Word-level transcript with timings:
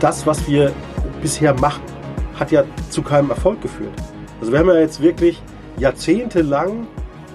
das, 0.00 0.26
was 0.26 0.46
wir 0.46 0.72
bisher 1.22 1.54
machen, 1.54 1.82
hat 2.38 2.50
ja 2.52 2.64
zu 2.90 3.02
keinem 3.02 3.30
Erfolg 3.30 3.60
geführt. 3.60 3.94
Also 4.40 4.52
wir 4.52 4.58
haben 4.58 4.68
ja 4.68 4.78
jetzt 4.78 5.00
wirklich 5.00 5.42
jahrzehntelang 5.78 6.86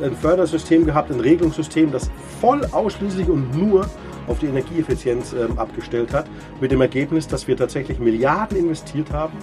ein 0.02 0.16
Fördersystem 0.16 0.86
gehabt, 0.86 1.12
ein 1.12 1.20
Regelungssystem, 1.20 1.92
das 1.92 2.10
voll 2.40 2.66
ausschließlich 2.72 3.30
und 3.30 3.56
nur 3.56 3.88
auf 4.28 4.40
die 4.40 4.48
Energieeffizienz 4.48 5.34
ähm, 5.34 5.58
abgestellt 5.58 6.14
hat, 6.14 6.26
mit 6.60 6.72
dem 6.72 6.82
Ergebnis, 6.82 7.28
dass 7.28 7.48
wir 7.48 7.58
tatsächlich 7.58 8.00
Milliarden 8.00 8.58
investiert 8.58 9.12
haben, 9.12 9.34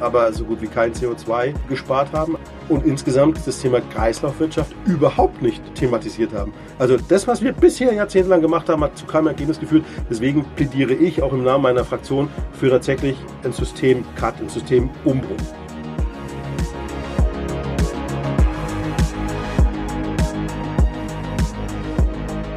aber 0.00 0.32
so 0.32 0.44
gut 0.44 0.60
wie 0.62 0.66
kein 0.66 0.92
CO2 0.92 1.54
gespart 1.68 2.12
haben 2.12 2.36
und 2.68 2.84
insgesamt 2.84 3.46
das 3.46 3.60
Thema 3.60 3.80
Kreislaufwirtschaft 3.80 4.74
überhaupt 4.86 5.42
nicht 5.42 5.62
thematisiert 5.74 6.32
haben. 6.32 6.52
Also 6.78 6.96
das, 6.96 7.26
was 7.26 7.42
wir 7.42 7.52
bisher 7.52 7.92
jahrzehntelang 7.92 8.40
gemacht 8.40 8.68
haben, 8.68 8.82
hat 8.82 8.96
zu 8.96 9.06
keinem 9.06 9.28
Ergebnis 9.28 9.60
geführt. 9.60 9.84
Deswegen 10.10 10.44
plädiere 10.56 10.92
ich 10.92 11.22
auch 11.22 11.32
im 11.32 11.44
Namen 11.44 11.62
meiner 11.62 11.84
Fraktion 11.84 12.28
für 12.52 12.70
tatsächlich 12.70 13.16
ein 13.44 13.52
System-Cut, 13.52 14.40
ein 14.40 14.48
Systemumbruch. 14.48 15.36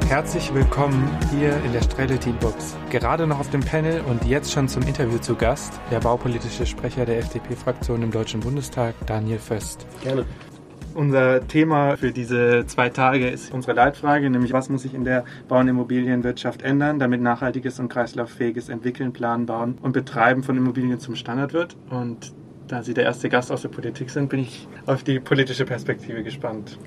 Herzlich 0.10 0.52
willkommen 0.56 1.08
hier 1.30 1.56
in 1.64 1.72
der 1.72 1.84
Strategy 1.84 2.32
Box. 2.32 2.76
Gerade 2.90 3.28
noch 3.28 3.40
auf 3.40 3.52
dem 3.52 3.60
Panel 3.60 4.02
und 4.10 4.26
jetzt 4.26 4.52
schon 4.52 4.68
zum 4.68 4.82
Interview 4.82 5.20
zu 5.20 5.36
Gast, 5.36 5.80
der 5.92 6.00
baupolitische 6.00 6.66
Sprecher 6.66 7.06
der 7.06 7.20
FDP-Fraktion 7.20 8.02
im 8.02 8.10
Deutschen 8.10 8.40
Bundestag, 8.40 8.96
Daniel 9.06 9.38
Föst. 9.38 9.86
Gerne. 10.02 10.26
Unser 10.96 11.48
Thema 11.48 11.96
für 11.96 12.12
diese 12.12 12.66
zwei 12.66 12.90
Tage 12.90 13.30
ist 13.30 13.54
unsere 13.54 13.74
Leitfrage, 13.74 14.32
nämlich 14.32 14.52
was 14.52 14.70
muss 14.70 14.82
sich 14.82 14.96
in 14.96 15.04
der 15.04 15.26
Bau- 15.48 15.60
und 15.60 15.68
Immobilienwirtschaft 15.68 16.64
ändern, 16.64 16.98
damit 16.98 17.22
nachhaltiges 17.22 17.80
und 17.80 17.90
kreislauffähiges 17.90 18.70
Entwickeln, 18.70 19.14
Planen, 19.14 19.46
Bauen 19.46 19.78
und 19.80 19.92
Betreiben 19.92 20.42
von 20.42 20.58
Immobilien 20.58 21.00
zum 21.00 21.14
Standard 21.14 21.54
wird. 21.54 21.78
Und 21.92 22.34
da 22.68 22.82
Sie 22.82 22.96
der 22.96 23.04
erste 23.04 23.30
Gast 23.30 23.52
aus 23.52 23.62
der 23.62 23.70
Politik 23.70 24.10
sind, 24.10 24.30
bin 24.30 24.40
ich 24.40 24.68
auf 24.88 25.04
die 25.04 25.20
politische 25.20 25.66
Perspektive 25.66 26.24
gespannt 26.24 26.80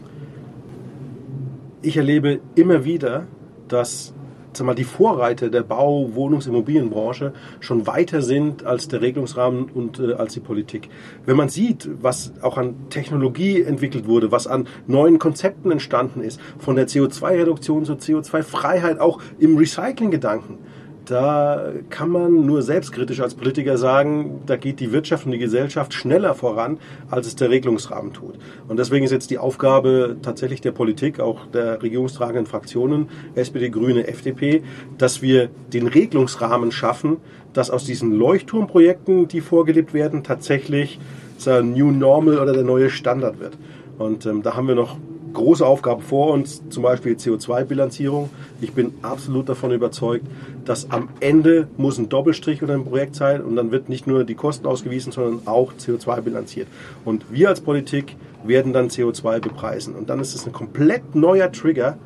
ich 1.83 1.97
erlebe 1.97 2.41
immer 2.55 2.84
wieder, 2.84 3.27
dass 3.69 4.14
sag 4.56 4.66
mal, 4.66 4.75
die 4.75 4.84
Vorreiter 4.84 5.48
der 5.48 5.62
Bau-, 5.62 6.11
Wohnungs-, 6.14 6.47
Immobilienbranche 6.47 7.33
schon 7.61 7.86
weiter 7.86 8.22
sind 8.22 8.64
als 8.64 8.89
der 8.89 9.00
Regelungsrahmen 9.00 9.70
und 9.70 9.98
äh, 9.98 10.12
als 10.14 10.34
die 10.34 10.41
Politik. 10.41 10.89
Wenn 11.24 11.36
man 11.36 11.48
sieht, 11.48 11.89
was 12.00 12.33
auch 12.42 12.58
an 12.58 12.74
Technologie 12.91 13.62
entwickelt 13.62 14.06
wurde, 14.06 14.30
was 14.30 14.47
an 14.47 14.69
neuen 14.86 15.19
Konzepten 15.19 15.70
entstanden 15.70 16.22
ist, 16.22 16.41
von 16.58 16.77
der 16.77 16.86
CO2-Reduktion 16.86 17.84
zur 17.84 17.96
CO2-Freiheit, 17.96 18.98
auch 18.98 19.20
im 19.39 19.56
Recycling-Gedanken, 19.56 20.58
da 21.05 21.72
kann 21.91 22.11
man 22.11 22.47
nur 22.47 22.62
selbstkritisch 22.62 23.20
als 23.20 23.34
Politiker 23.34 23.77
sagen, 23.77 24.41
da 24.47 24.56
geht 24.56 24.81
die 24.81 24.92
Wirtschaft 24.92 25.27
und 25.27 25.33
die 25.33 25.39
Gesellschaft 25.39 25.95
schneller 25.95 26.34
voran, 26.34 26.78
als 27.11 27.27
es 27.27 27.36
der 27.36 27.50
Regelungsrahmen 27.50 28.12
tut. 28.12 28.39
Und 28.69 28.78
deswegen 28.78 29.05
ist 29.05 29.11
jetzt 29.11 29.30
die 29.30 29.39
Aufgabe 29.39 30.17
tatsächlich 30.23 30.61
der 30.61 30.73
Politik, 30.73 31.20
auch 31.20 31.47
der 31.47 31.83
regierungstragenden 31.83 32.47
Fraktionen, 32.47 33.08
SPD, 33.34 33.70
Grüne, 33.70 34.06
FDP, 34.06 34.62
dass 34.98 35.23
wir 35.23 35.50
den 35.73 35.86
Regelungsrahmen 35.86 36.70
schaffen, 36.70 37.19
dass 37.53 37.70
aus 37.70 37.84
diesen 37.84 38.12
Leuchtturmprojekten, 38.12 39.28
die 39.28 39.41
vorgelebt 39.41 39.95
werden, 39.95 40.23
tatsächlich 40.23 40.98
der 41.45 41.62
New 41.62 41.91
Normal 41.91 42.39
oder 42.39 42.53
der 42.53 42.64
neue 42.64 42.91
Standard 42.91 43.41
wird. 43.41 43.58
Und 43.98 44.27
ähm, 44.27 44.42
da 44.42 44.56
haben 44.56 44.69
wir 44.69 44.75
noch 44.75 44.97
große 45.33 45.64
Aufgaben 45.66 46.02
vor 46.02 46.33
uns, 46.33 46.62
zum 46.69 46.83
Beispiel 46.83 47.14
CO2-Bilanzierung. 47.14 48.30
Ich 48.61 48.72
bin 48.72 48.94
absolut 49.02 49.48
davon 49.48 49.72
überzeugt, 49.72 50.27
dass 50.64 50.91
am 50.91 51.08
Ende 51.20 51.69
muss 51.77 51.98
ein 51.98 52.08
Doppelstrich 52.08 52.62
unter 52.62 52.74
dem 52.74 52.84
Projekt 52.84 53.14
sein 53.14 53.42
und 53.42 53.56
dann 53.56 53.70
wird 53.70 53.89
nicht 53.89 54.06
nur 54.06 54.24
die 54.24 54.34
Kosten 54.34 54.66
ausgewiesen, 54.66 55.12
sondern 55.12 55.47
auch 55.47 55.72
CO2 55.74 56.20
bilanziert. 56.20 56.69
Und 57.05 57.24
wir 57.30 57.48
als 57.48 57.61
Politik 57.61 58.16
werden 58.44 58.73
dann 58.73 58.89
CO2 58.89 59.40
bepreisen. 59.40 59.95
Und 59.95 60.11
dann 60.11 60.20
ist 60.20 60.34
es 60.34 60.46
ein 60.46 60.52
komplett 60.52 61.14
neuer 61.14 61.51
Trigger 61.51 61.96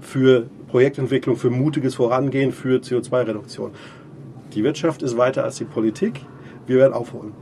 für 0.00 0.46
Projektentwicklung, 0.68 1.36
für 1.36 1.50
mutiges 1.50 1.94
Vorangehen, 1.94 2.52
für 2.52 2.80
CO2-Reduktion. 2.80 3.72
Die 4.54 4.62
Wirtschaft 4.62 5.02
ist 5.02 5.16
weiter 5.16 5.44
als 5.44 5.56
die 5.56 5.64
Politik. 5.64 6.20
Wir 6.66 6.78
werden 6.78 6.92
aufholen. 6.92 7.32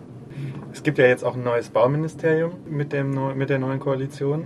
Es 0.73 0.83
gibt 0.83 0.99
ja 0.99 1.05
jetzt 1.05 1.25
auch 1.25 1.37
ein 1.37 1.45
neues 1.45 1.69
Bauministerium 1.69 2.53
mit, 2.69 2.93
dem, 2.93 3.37
mit 3.37 3.51
der 3.51 3.59
neuen 3.59 3.79
Koalition. 3.79 4.45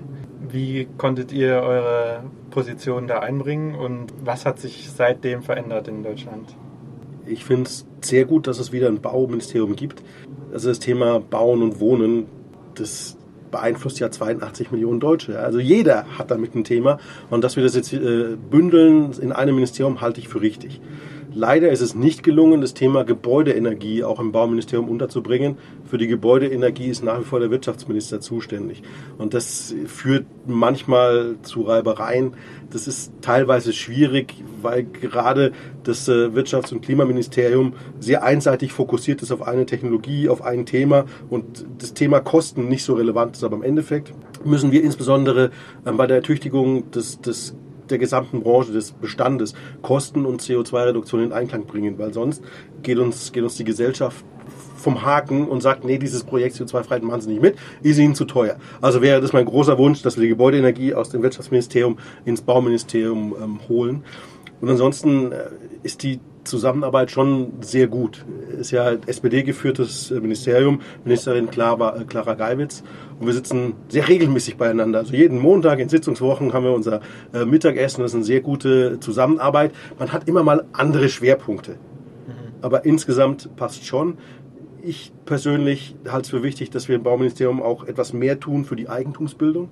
Wie 0.50 0.86
konntet 0.98 1.32
ihr 1.32 1.56
eure 1.56 2.24
Position 2.50 3.06
da 3.06 3.20
einbringen 3.20 3.74
und 3.74 4.12
was 4.24 4.46
hat 4.46 4.58
sich 4.58 4.88
seitdem 4.90 5.42
verändert 5.42 5.88
in 5.88 6.02
Deutschland? 6.02 6.56
Ich 7.26 7.44
finde 7.44 7.64
es 7.64 7.86
sehr 8.00 8.24
gut, 8.24 8.46
dass 8.46 8.58
es 8.58 8.72
wieder 8.72 8.88
ein 8.88 9.00
Bauministerium 9.00 9.74
gibt. 9.74 10.02
Also 10.52 10.68
das 10.68 10.78
Thema 10.78 11.18
Bauen 11.18 11.62
und 11.62 11.80
Wohnen, 11.80 12.26
das 12.74 13.16
beeinflusst 13.50 13.98
ja 14.00 14.10
82 14.10 14.70
Millionen 14.70 15.00
Deutsche. 15.00 15.38
Also 15.38 15.58
jeder 15.58 16.04
hat 16.18 16.30
damit 16.30 16.54
ein 16.54 16.64
Thema 16.64 16.98
und 17.30 17.42
dass 17.42 17.56
wir 17.56 17.62
das 17.62 17.74
jetzt 17.74 17.92
äh, 17.92 18.36
bündeln 18.50 19.12
in 19.20 19.32
einem 19.32 19.54
Ministerium, 19.54 20.00
halte 20.00 20.20
ich 20.20 20.28
für 20.28 20.40
richtig. 20.40 20.80
Leider 21.38 21.68
ist 21.68 21.82
es 21.82 21.94
nicht 21.94 22.22
gelungen, 22.22 22.62
das 22.62 22.72
Thema 22.72 23.04
Gebäudeenergie 23.04 24.04
auch 24.04 24.20
im 24.20 24.32
Bauministerium 24.32 24.88
unterzubringen. 24.88 25.58
Für 25.84 25.98
die 25.98 26.06
Gebäudeenergie 26.06 26.86
ist 26.86 27.04
nach 27.04 27.20
wie 27.20 27.24
vor 27.24 27.40
der 27.40 27.50
Wirtschaftsminister 27.50 28.22
zuständig. 28.22 28.82
Und 29.18 29.34
das 29.34 29.74
führt 29.84 30.24
manchmal 30.46 31.34
zu 31.42 31.60
Reibereien. 31.60 32.32
Das 32.70 32.88
ist 32.88 33.12
teilweise 33.20 33.74
schwierig, 33.74 34.42
weil 34.62 34.84
gerade 34.84 35.52
das 35.84 36.08
äh, 36.08 36.30
Wirtschafts- 36.32 36.72
und 36.72 36.80
Klimaministerium 36.80 37.74
sehr 38.00 38.22
einseitig 38.22 38.72
fokussiert 38.72 39.20
ist 39.20 39.30
auf 39.30 39.42
eine 39.42 39.66
Technologie, 39.66 40.30
auf 40.30 40.40
ein 40.40 40.64
Thema 40.64 41.04
und 41.28 41.66
das 41.76 41.92
Thema 41.92 42.20
Kosten 42.20 42.66
nicht 42.66 42.82
so 42.82 42.94
relevant 42.94 43.36
ist. 43.36 43.44
Aber 43.44 43.56
im 43.56 43.62
Endeffekt 43.62 44.14
müssen 44.42 44.72
wir 44.72 44.82
insbesondere 44.82 45.50
ähm, 45.84 45.98
bei 45.98 46.06
der 46.06 46.16
Ertüchtigung 46.16 46.90
des, 46.92 47.20
des 47.20 47.54
der 47.90 47.98
gesamten 47.98 48.42
Branche, 48.42 48.72
des 48.72 48.92
Bestandes, 48.92 49.54
Kosten 49.82 50.26
und 50.26 50.42
CO2-Reduktion 50.42 51.22
in 51.22 51.32
Einklang 51.32 51.66
bringen, 51.66 51.98
weil 51.98 52.12
sonst 52.12 52.42
geht 52.82 52.98
uns, 52.98 53.32
geht 53.32 53.44
uns 53.44 53.56
die 53.56 53.64
Gesellschaft 53.64 54.24
vom 54.76 55.02
Haken 55.02 55.48
und 55.48 55.62
sagt, 55.62 55.84
nee, 55.84 55.98
dieses 55.98 56.22
Projekt 56.22 56.56
CO2-Freiheit 56.56 57.02
machen 57.02 57.20
Sie 57.20 57.30
nicht 57.30 57.42
mit, 57.42 57.56
ist 57.82 57.98
Ihnen 57.98 58.14
zu 58.14 58.24
teuer. 58.24 58.56
Also 58.80 59.02
wäre 59.02 59.20
das 59.20 59.32
mein 59.32 59.44
großer 59.44 59.78
Wunsch, 59.78 60.02
dass 60.02 60.16
wir 60.16 60.22
die 60.22 60.28
Gebäudeenergie 60.28 60.94
aus 60.94 61.10
dem 61.10 61.22
Wirtschaftsministerium 61.22 61.98
ins 62.24 62.42
Bauministerium 62.42 63.34
ähm, 63.42 63.60
holen. 63.68 64.04
Und 64.60 64.68
ansonsten 64.70 65.32
äh, 65.32 65.48
ist 65.82 66.02
die 66.02 66.20
Zusammenarbeit 66.46 67.10
schon 67.10 67.52
sehr 67.60 67.88
gut. 67.88 68.24
Ist 68.58 68.70
ja 68.70 68.92
SPD-geführtes 69.06 70.10
Ministerium, 70.10 70.80
Ministerin 71.04 71.50
Clara, 71.50 71.96
äh, 71.96 72.04
Clara 72.04 72.34
Geiwitz. 72.34 72.82
Und 73.20 73.26
wir 73.26 73.34
sitzen 73.34 73.74
sehr 73.88 74.08
regelmäßig 74.08 74.56
beieinander. 74.56 75.00
Also 75.00 75.14
jeden 75.14 75.38
Montag 75.38 75.78
in 75.78 75.88
Sitzungswochen 75.88 76.52
haben 76.52 76.64
wir 76.64 76.72
unser 76.72 77.00
äh, 77.34 77.44
Mittagessen. 77.44 78.02
Das 78.02 78.12
ist 78.12 78.16
eine 78.16 78.24
sehr 78.24 78.40
gute 78.40 78.98
Zusammenarbeit. 79.00 79.72
Man 79.98 80.12
hat 80.12 80.28
immer 80.28 80.42
mal 80.42 80.64
andere 80.72 81.08
Schwerpunkte. 81.08 81.72
Mhm. 81.72 82.34
Aber 82.62 82.84
insgesamt 82.84 83.54
passt 83.56 83.84
schon. 83.84 84.16
Ich 84.82 85.12
persönlich 85.24 85.96
halte 86.06 86.26
es 86.26 86.30
für 86.30 86.42
wichtig, 86.42 86.70
dass 86.70 86.88
wir 86.88 86.96
im 86.96 87.02
Bauministerium 87.02 87.60
auch 87.60 87.84
etwas 87.84 88.12
mehr 88.12 88.38
tun 88.38 88.64
für 88.64 88.76
die 88.76 88.88
Eigentumsbildung. 88.88 89.68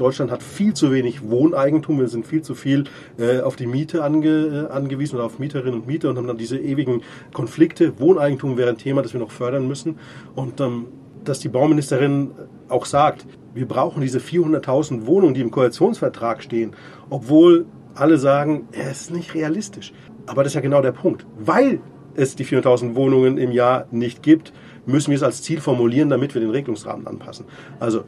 Deutschland 0.00 0.30
hat 0.30 0.42
viel 0.42 0.74
zu 0.74 0.92
wenig 0.92 1.28
Wohneigentum. 1.28 1.98
Wir 1.98 2.08
sind 2.08 2.26
viel 2.26 2.42
zu 2.42 2.54
viel 2.54 2.84
äh, 3.18 3.40
auf 3.40 3.56
die 3.56 3.66
Miete 3.66 4.02
ange, 4.02 4.68
äh, 4.68 4.72
angewiesen 4.72 5.16
oder 5.16 5.24
auf 5.24 5.38
Mieterinnen 5.38 5.74
und 5.74 5.86
Mieter 5.86 6.10
und 6.10 6.16
haben 6.16 6.26
dann 6.26 6.38
diese 6.38 6.58
ewigen 6.58 7.02
Konflikte. 7.32 7.98
Wohneigentum 8.00 8.56
wäre 8.56 8.70
ein 8.70 8.78
Thema, 8.78 9.02
das 9.02 9.12
wir 9.12 9.20
noch 9.20 9.30
fördern 9.30 9.68
müssen. 9.68 9.98
Und 10.34 10.60
ähm, 10.60 10.86
dass 11.24 11.40
die 11.40 11.48
Bauministerin 11.48 12.30
auch 12.68 12.86
sagt, 12.86 13.26
wir 13.54 13.66
brauchen 13.66 14.00
diese 14.00 14.20
400.000 14.20 15.06
Wohnungen, 15.06 15.34
die 15.34 15.40
im 15.40 15.50
Koalitionsvertrag 15.50 16.42
stehen, 16.42 16.72
obwohl 17.10 17.66
alle 17.94 18.16
sagen, 18.18 18.68
es 18.72 19.02
ist 19.02 19.10
nicht 19.10 19.34
realistisch. 19.34 19.92
Aber 20.26 20.44
das 20.44 20.52
ist 20.52 20.54
ja 20.54 20.60
genau 20.60 20.80
der 20.80 20.92
Punkt. 20.92 21.26
Weil 21.38 21.80
es 22.14 22.36
die 22.36 22.44
400.000 22.44 22.94
Wohnungen 22.94 23.38
im 23.38 23.52
Jahr 23.52 23.86
nicht 23.90 24.22
gibt, 24.22 24.52
müssen 24.86 25.10
wir 25.10 25.16
es 25.16 25.22
als 25.22 25.42
Ziel 25.42 25.60
formulieren, 25.60 26.08
damit 26.08 26.34
wir 26.34 26.40
den 26.40 26.50
Regelungsrahmen 26.50 27.06
anpassen. 27.06 27.46
Also 27.78 28.04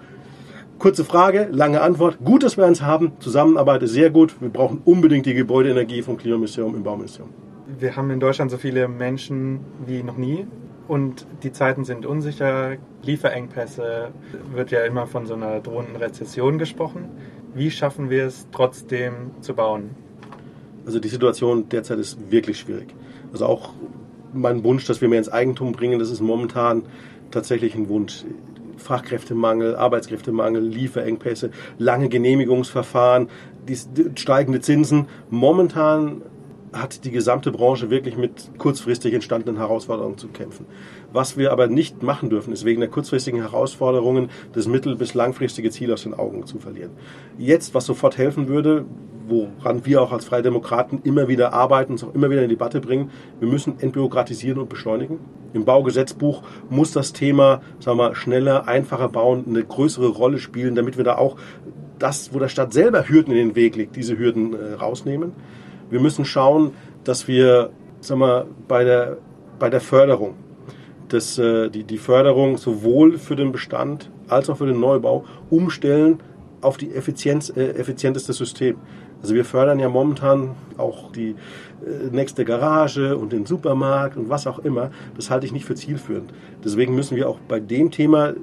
Kurze 0.82 1.05
Frage, 1.05 1.46
lange 1.52 1.81
Antwort. 1.81 2.19
Gut, 2.25 2.43
dass 2.43 2.56
wir 2.56 2.67
eins 2.67 2.82
haben. 2.82 3.12
Zusammenarbeit 3.20 3.84
ist 3.84 3.93
sehr 3.93 4.11
gut. 4.11 4.40
Wir 4.40 4.49
brauchen 4.49 4.82
unbedingt 4.84 5.26
die 5.26 5.32
Gebäudeenergie 5.32 6.02
vom 6.02 6.17
Klimaministerium 6.17 6.75
im 6.75 6.82
Bauministerium. 6.82 7.32
Wir 7.79 7.94
haben 7.94 8.11
in 8.11 8.19
Deutschland 8.19 8.50
so 8.50 8.56
viele 8.56 8.88
Menschen 8.88 9.61
wie 9.87 10.02
noch 10.02 10.17
nie. 10.17 10.44
Und 10.88 11.25
die 11.44 11.52
Zeiten 11.52 11.84
sind 11.84 12.05
unsicher. 12.05 12.79
Lieferengpässe 13.05 14.08
wird 14.52 14.73
ja 14.73 14.81
immer 14.81 15.06
von 15.06 15.25
so 15.25 15.34
einer 15.34 15.61
drohenden 15.61 15.94
Rezession 15.94 16.58
gesprochen. 16.58 17.11
Wie 17.55 17.70
schaffen 17.70 18.11
wir 18.11 18.26
es 18.26 18.49
trotzdem 18.50 19.31
zu 19.40 19.55
bauen? 19.55 19.90
Also 20.85 20.99
die 20.99 21.06
Situation 21.06 21.69
derzeit 21.69 22.00
ist 22.00 22.32
wirklich 22.32 22.58
schwierig. 22.58 22.93
Also 23.32 23.46
auch 23.46 23.73
mein 24.32 24.64
Wunsch, 24.64 24.85
dass 24.87 25.00
wir 25.00 25.08
mehr 25.08 25.19
ins 25.19 25.28
Eigentum 25.28 25.70
bringen, 25.70 26.00
das 26.00 26.11
ist 26.11 26.20
momentan 26.20 26.82
tatsächlich 27.31 27.76
ein 27.76 27.88
Wunsch. 27.88 28.25
Fachkräftemangel, 28.82 29.76
Arbeitskräftemangel, 29.76 30.62
Lieferengpässe, 30.62 31.50
lange 31.79 32.08
Genehmigungsverfahren, 32.08 33.29
die 33.69 33.79
steigende 34.19 34.61
Zinsen. 34.61 35.06
Momentan 35.31 36.23
hat 36.73 37.05
die 37.05 37.11
gesamte 37.11 37.52
Branche 37.52 37.90
wirklich 37.90 38.17
mit 38.17 38.50
kurzfristig 38.58 39.12
entstandenen 39.14 39.58
Herausforderungen 39.58 40.17
zu 40.17 40.29
kämpfen. 40.29 40.67
Was 41.12 41.37
wir 41.37 41.52
aber 41.52 41.67
nicht 41.67 42.02
machen 42.02 42.31
dürfen, 42.31 42.52
ist 42.52 42.64
wegen 42.64 42.81
der 42.81 42.88
kurzfristigen 42.88 43.40
Herausforderungen 43.40 44.31
das 44.52 44.67
mittel- 44.67 44.96
bis 44.96 45.14
langfristige 45.14 45.70
Ziel 45.70 45.93
aus 45.93 46.05
den 46.05 46.14
Augen 46.14 46.46
zu 46.46 46.58
verlieren. 46.58 46.90
Jetzt, 47.38 47.75
was 47.75 47.85
sofort 47.85 48.17
helfen 48.17 48.49
würde, 48.49 48.87
woran 49.29 49.85
wir 49.87 50.03
auch 50.03 50.13
als 50.13 50.25
Freie 50.25 50.43
Demokraten 50.43 51.01
immer 51.05 51.29
wieder 51.29 51.53
arbeiten, 51.53 51.93
uns 51.93 52.05
auch 52.05 52.15
immer 52.15 52.31
wieder 52.31 52.43
in 52.43 52.49
die 52.49 52.57
Debatte 52.57 52.81
bringen, 52.81 53.11
wir 53.41 53.49
müssen 53.49 53.79
entbürokratisieren 53.81 54.59
und 54.59 54.69
beschleunigen. 54.69 55.19
Im 55.53 55.65
Baugesetzbuch 55.65 56.43
muss 56.71 56.93
das 56.93 57.13
Thema 57.13 57.61
sagen 57.79 57.99
wir, 57.99 58.15
schneller, 58.15 58.69
einfacher 58.69 59.09
bauen 59.09 59.45
eine 59.47 59.63
größere 59.63 60.09
Rolle 60.09 60.39
spielen, 60.39 60.75
damit 60.75 60.97
wir 60.97 61.05
da 61.05 61.17
auch 61.17 61.37
das, 61.99 62.35
wo 62.35 62.39
der 62.39 62.49
Staat 62.49 62.73
selber 62.73 63.09
Hürden 63.09 63.33
in 63.33 63.49
den 63.49 63.57
Weg 63.57 63.77
legt, 63.77 63.97
diese 63.97 64.19
Hürden 64.19 64.55
äh, 64.55 64.75
rausnehmen. 64.75 65.33
Wir 65.91 66.01
müssen 66.01 66.25
schauen, 66.25 66.73
dass 67.05 67.29
wir 67.29 67.71
sagen 68.01 68.21
wir, 68.21 68.47
bei, 68.69 68.85
der, 68.85 69.19
bei 69.59 69.71
der 69.71 69.81
Förderung, 69.81 70.35
das, 71.09 71.39
äh, 71.39 71.71
die, 71.71 71.85
die 71.85 71.99
Förderung 71.99 72.57
sowohl 72.57 73.19
für 73.19 73.37
den 73.37 73.53
Bestand 73.53 74.11
als 74.29 74.51
auch 74.51 74.57
für 74.57 74.67
den 74.67 74.81
Neubau 74.81 75.25
umstellen 75.51 76.21
auf 76.61 76.77
die 76.77 76.95
Effizienz, 76.95 77.51
äh, 77.51 77.71
effizienteste 77.73 78.33
System. 78.33 78.77
Also 79.23 79.35
wir 79.35 79.45
fördern 79.45 79.79
ja 79.79 79.89
momentan 79.89 80.57
auch 80.77 81.13
die 81.13 81.31
äh, 81.31 82.11
nächste 82.11 82.45
Garage 82.45 83.17
und 83.17 83.33
den 83.33 83.47
Supermarkt 83.47 84.17
und 84.17 84.29
was 84.29 84.47
auch 84.47 84.59
immer. 84.59 84.91
Das 85.17 85.31
halte 85.31 85.47
ich 85.47 85.53
nicht 85.53 85.65
für 85.65 85.77
zielführend. 85.77 86.33
Deswegen 86.65 86.95
müssen 86.95 87.17
wir 87.17 87.29
auch 87.29 87.39
bei 87.49 87.61
dem 87.61 87.91
Thema 87.91 88.35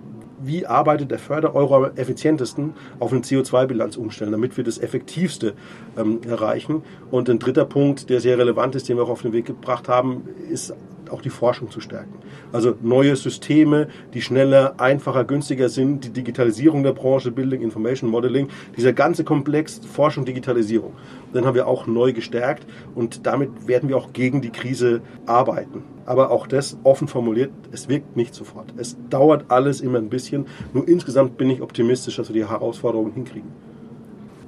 wie 0.42 0.66
arbeitet 0.66 1.12
der 1.12 1.20
Fördereuro 1.20 1.76
am 1.76 1.92
effizientesten 1.96 2.74
auf 3.00 3.12
eine 3.12 3.22
CO2-Bilanz 3.22 3.98
umstellen, 3.98 4.32
damit 4.32 4.56
wir 4.58 4.64
das 4.64 4.78
Effektivste 4.78 5.54
ähm, 5.98 6.22
erreichen. 6.28 6.84
Und 7.12 7.30
ein 7.30 7.40
dritter 7.40 7.66
Punkt, 7.66 8.10
der 8.10 8.22
sehr 8.22 8.38
relevant 8.38 8.76
ist, 8.76 8.88
den 8.88 8.98
wir 8.98 9.04
auch 9.04 9.10
auf 9.10 9.22
den 9.22 9.34
Weg 9.34 9.46
gebracht 9.46 9.90
haben, 9.90 10.28
ist 10.50 10.74
auch 11.12 11.22
die 11.22 11.30
Forschung 11.30 11.70
zu 11.70 11.82
stärken. 11.82 12.14
Also 12.52 12.76
neue 12.82 13.16
Systeme, 13.16 13.88
die 14.14 14.22
schneller, 14.22 14.76
einfacher, 14.80 15.24
günstiger 15.24 15.70
sind, 15.70 16.06
die 16.06 16.10
Digitalisierung 16.10 16.84
der 16.84 16.94
Branche, 16.94 17.32
Building, 17.32 17.62
Information 17.62 18.10
Modeling, 18.10 18.50
dieser 18.78 18.94
ganze 18.94 19.24
Komplex 19.24 19.82
Forschung, 19.92 20.26
Digitalisierung, 20.26 20.94
den 21.34 21.46
haben 21.46 21.56
wir 21.56 21.68
auch 21.68 21.88
neu 21.88 22.14
gestärkt 22.14 22.66
und 22.96 23.26
damit 23.26 23.68
werden 23.68 23.90
wir 23.90 23.98
auch 23.98 24.14
gegen 24.14 24.42
die 24.42 24.52
Krise 24.52 25.02
arbeiten. 25.26 25.84
Aber 26.06 26.32
auch 26.32 26.48
das 26.48 26.78
offen 26.84 27.08
formuliert, 27.08 27.52
es 27.72 27.88
wirkt 27.88 28.18
nicht 28.18 28.34
sofort. 28.34 28.74
Es 28.78 28.98
dauert 29.10 29.46
alles 29.50 29.80
immer 29.82 30.00
ein 30.00 30.10
bisschen. 30.10 30.48
Nur 30.74 30.88
insgesamt 30.88 31.38
bin 31.38 31.52
ich 31.52 31.62
optimistisch, 31.62 32.16
dass 32.16 32.30
wir 32.30 32.34
die 32.34 32.50
Herausforderungen 32.50 33.14
hinkriegen. 33.14 33.69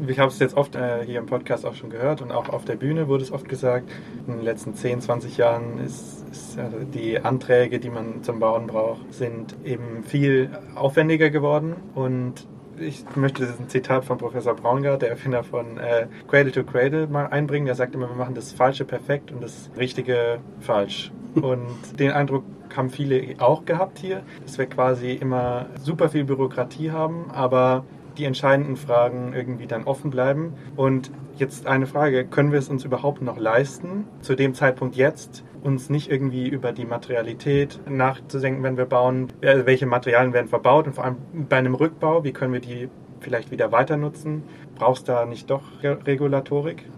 Ich 0.08 0.18
habe 0.18 0.30
es 0.30 0.40
jetzt 0.40 0.58
oft 0.58 0.76
äh, 0.76 1.06
hier 1.06 1.20
im 1.20 1.28
Podcast 1.28 1.66
auch 1.66 1.76
schon 1.76 1.92
gehört 1.92 2.22
und 2.22 2.32
auch 2.32 2.50
auf 2.50 2.66
der 2.66 2.76
Bühne 2.76 3.08
wurde 3.08 3.24
es 3.24 3.32
oft 3.32 3.48
gesagt. 3.48 3.90
In 4.26 4.34
den 4.34 4.42
letzten 4.44 4.74
10, 4.74 5.02
20 5.02 5.38
Jahren 5.38 5.78
ist, 5.78 6.26
ist 6.32 6.58
äh, 6.58 6.86
die 6.92 7.20
Anträge, 7.20 7.80
die 7.80 7.90
man 7.90 8.24
zum 8.24 8.40
Bauen 8.40 8.66
braucht, 8.66 9.14
sind 9.14 9.56
eben 9.64 10.04
viel 10.04 10.50
aufwendiger 10.74 11.30
geworden 11.30 11.76
und 11.94 12.48
ich 12.80 13.06
möchte 13.16 13.44
ein 13.44 13.70
Zitat 13.70 14.04
von 14.06 14.18
Professor 14.18 14.56
Braungart, 14.56 15.04
der 15.04 15.10
Erfinder 15.10 15.44
von 15.44 15.78
äh, 15.78 16.08
Cradle 16.28 16.52
to 16.52 16.64
Cradle, 16.64 17.06
mal 17.06 17.28
einbringen. 17.28 17.68
Der 17.68 17.76
sagt 17.76 17.94
immer, 17.94 18.10
wir 18.10 18.16
machen 18.16 18.34
das 18.34 18.54
Falsche 18.54 18.86
perfekt 18.86 19.32
und 19.32 19.44
das 19.44 19.70
Richtige 19.78 20.40
falsch. 20.60 21.12
Und 21.36 21.98
den 21.98 22.12
Eindruck 22.12 22.44
haben 22.76 22.90
viele 22.90 23.36
auch 23.40 23.64
gehabt 23.64 24.00
hier, 24.00 24.24
dass 24.44 24.58
wir 24.58 24.66
quasi 24.66 25.14
immer 25.14 25.68
super 25.82 26.10
viel 26.10 26.26
Bürokratie 26.26 26.92
haben, 26.92 27.32
aber 27.32 27.86
die 28.18 28.26
entscheidenden 28.26 28.76
Fragen 28.76 29.34
irgendwie 29.34 29.68
dann 29.68 29.84
offen 29.84 30.12
bleiben. 30.12 30.54
Und 30.76 31.12
jetzt 31.38 31.68
eine 31.68 31.88
Frage, 31.88 32.26
können 32.26 32.52
wir 32.52 32.60
es 32.60 32.70
uns 32.70 32.84
überhaupt 32.86 33.22
noch 33.22 33.38
leisten, 33.38 34.06
zu 34.22 34.36
dem 34.36 34.54
Zeitpunkt 34.54 34.96
jetzt 34.96 35.44
uns 35.64 35.90
nicht 35.90 36.10
irgendwie 36.10 36.48
über 36.48 36.72
die 36.72 36.86
Materialität 36.86 37.80
nachzudenken, 37.88 38.64
wenn 38.64 38.78
wir 38.78 38.86
bauen, 38.86 39.28
welche 39.42 39.86
Materialien 39.86 40.34
werden 40.34 40.48
verbaut 40.48 40.88
und 40.88 40.94
vor 40.94 41.06
allem 41.06 41.18
bei 41.48 41.58
einem 41.58 41.76
Rückbau, 41.76 42.24
wie 42.24 42.34
können 42.34 42.54
wir 42.54 42.62
die 42.62 42.90
vielleicht 43.20 43.52
wieder 43.52 43.72
weiter 43.72 43.96
nutzen? 43.96 44.44
Brauchst 44.76 45.08
da 45.08 45.26
nicht 45.26 45.50
doch 45.52 45.62
Regulatorik? 45.84 46.90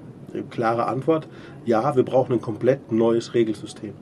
Klare 0.50 0.88
Antwort, 0.88 1.28
ja, 1.66 1.96
wir 1.96 2.04
brauchen 2.04 2.34
ein 2.34 2.42
komplett 2.42 2.92
neues 2.92 3.34
Regelsystem. 3.34 3.94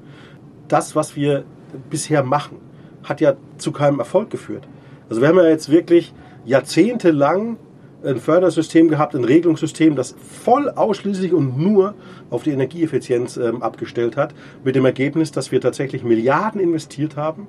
Das, 0.68 0.96
was 0.96 1.16
wir 1.16 1.44
bisher 1.90 2.24
machen, 2.24 2.60
hat 3.04 3.20
ja 3.20 3.34
zu 3.58 3.72
keinem 3.72 4.00
Erfolg 4.00 4.30
geführt. 4.30 4.68
Also 5.10 5.22
wir 5.22 5.28
haben 5.28 5.38
ja 5.38 5.48
jetzt 5.50 5.72
wirklich 5.72 6.14
jahrzehntelang 6.46 7.58
ein 8.04 8.18
Fördersystem 8.18 8.88
gehabt, 8.88 9.16
ein 9.16 9.24
Regelungssystem, 9.24 9.96
das 9.96 10.16
voll 10.44 10.70
ausschließlich 10.70 11.34
und 11.34 11.58
nur 11.58 11.94
auf 12.30 12.44
die 12.44 12.52
Energieeffizienz 12.52 13.38
ähm, 13.38 13.62
abgestellt 13.62 14.18
hat, 14.18 14.34
mit 14.64 14.76
dem 14.76 14.86
Ergebnis, 14.86 15.32
dass 15.32 15.52
wir 15.52 15.62
tatsächlich 15.62 16.04
Milliarden 16.04 16.60
investiert 16.60 17.16
haben, 17.16 17.48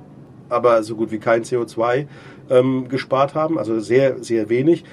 aber 0.48 0.82
so 0.82 0.96
gut 0.96 1.10
wie 1.10 1.18
kein 1.18 1.42
CO2 1.42 2.06
ähm, 2.50 2.88
gespart 2.88 3.34
haben, 3.34 3.58
also 3.58 3.80
sehr, 3.80 4.22
sehr 4.22 4.48
wenig. 4.48 4.84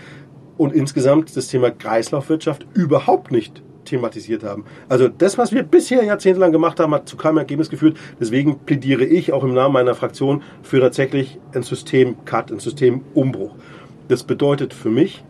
Und 0.58 0.74
insgesamt 0.74 1.36
das 1.36 1.48
Thema 1.48 1.72
Kreislaufwirtschaft 1.72 2.66
überhaupt 2.74 3.32
nicht 3.32 3.64
thematisiert 3.86 4.44
haben. 4.44 4.66
Also 4.88 5.08
das, 5.08 5.38
was 5.38 5.52
wir 5.52 5.64
bisher 5.64 6.04
jahrzehntelang 6.04 6.52
gemacht 6.52 6.80
haben, 6.80 6.94
hat 6.94 7.08
zu 7.10 7.18
keinem 7.18 7.38
Ergebnis 7.38 7.70
geführt. 7.70 7.98
Deswegen 8.20 8.60
plädiere 8.60 9.04
ich 9.04 9.34
auch 9.34 9.44
im 9.44 9.54
Namen 9.54 9.74
meiner 9.74 9.96
Fraktion 9.96 10.44
für 10.62 10.80
tatsächlich 10.80 11.40
ein 11.54 11.64
System-Cut, 11.64 12.52
ein 12.52 12.60
Systemumbruch. 12.60 13.56
Das 14.10 14.24
bedeutet 14.24 14.74
für 14.74 14.90
mich, 14.90 15.24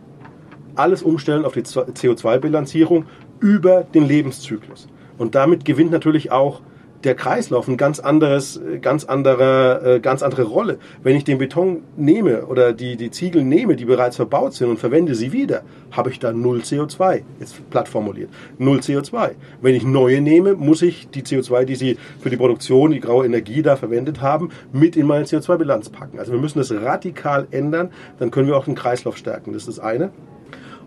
alles 0.74 1.02
umstellen 1.02 1.44
auf 1.44 1.52
die 1.52 1.62
CO2-Bilanzierung 1.62 3.04
über 3.38 3.84
den 3.84 4.08
Lebenszyklus. 4.08 4.88
Und 5.18 5.34
damit 5.34 5.66
gewinnt 5.66 5.92
natürlich 5.92 6.32
auch 6.32 6.62
der 7.04 7.14
Kreislauf 7.14 7.66
ein 7.66 7.76
ganz 7.76 7.98
anderes, 7.98 8.60
ganz 8.82 9.04
andere, 9.04 9.96
äh, 9.96 10.00
ganz 10.00 10.22
andere 10.22 10.42
Rolle. 10.42 10.78
Wenn 11.02 11.16
ich 11.16 11.24
den 11.24 11.38
Beton 11.38 11.82
nehme 11.96 12.46
oder 12.46 12.72
die, 12.72 12.96
die 12.96 13.10
Ziegel 13.10 13.42
nehme, 13.42 13.76
die 13.76 13.86
bereits 13.86 14.16
verbaut 14.16 14.52
sind 14.52 14.68
und 14.68 14.78
verwende 14.78 15.14
sie 15.14 15.32
wieder, 15.32 15.62
habe 15.92 16.10
ich 16.10 16.18
da 16.18 16.32
null 16.32 16.58
CO2. 16.58 17.22
Jetzt 17.38 17.70
platt 17.70 17.88
formuliert. 17.88 18.30
Null 18.58 18.78
CO2. 18.78 19.30
Wenn 19.62 19.74
ich 19.74 19.84
neue 19.84 20.20
nehme, 20.20 20.54
muss 20.54 20.82
ich 20.82 21.08
die 21.08 21.22
CO2, 21.22 21.64
die 21.64 21.76
sie 21.76 21.96
für 22.18 22.30
die 22.30 22.36
Produktion, 22.36 22.90
die 22.90 23.00
graue 23.00 23.24
Energie 23.24 23.62
da 23.62 23.76
verwendet 23.76 24.20
haben, 24.20 24.50
mit 24.72 24.96
in 24.96 25.06
meine 25.06 25.24
CO2-Bilanz 25.24 25.88
packen. 25.88 26.18
Also 26.18 26.32
wir 26.32 26.40
müssen 26.40 26.58
das 26.58 26.70
radikal 26.72 27.46
ändern, 27.50 27.90
dann 28.18 28.30
können 28.30 28.46
wir 28.46 28.56
auch 28.56 28.66
den 28.66 28.74
Kreislauf 28.74 29.16
stärken. 29.16 29.52
Das 29.52 29.62
ist 29.62 29.78
das 29.78 29.80
eine. 29.80 30.10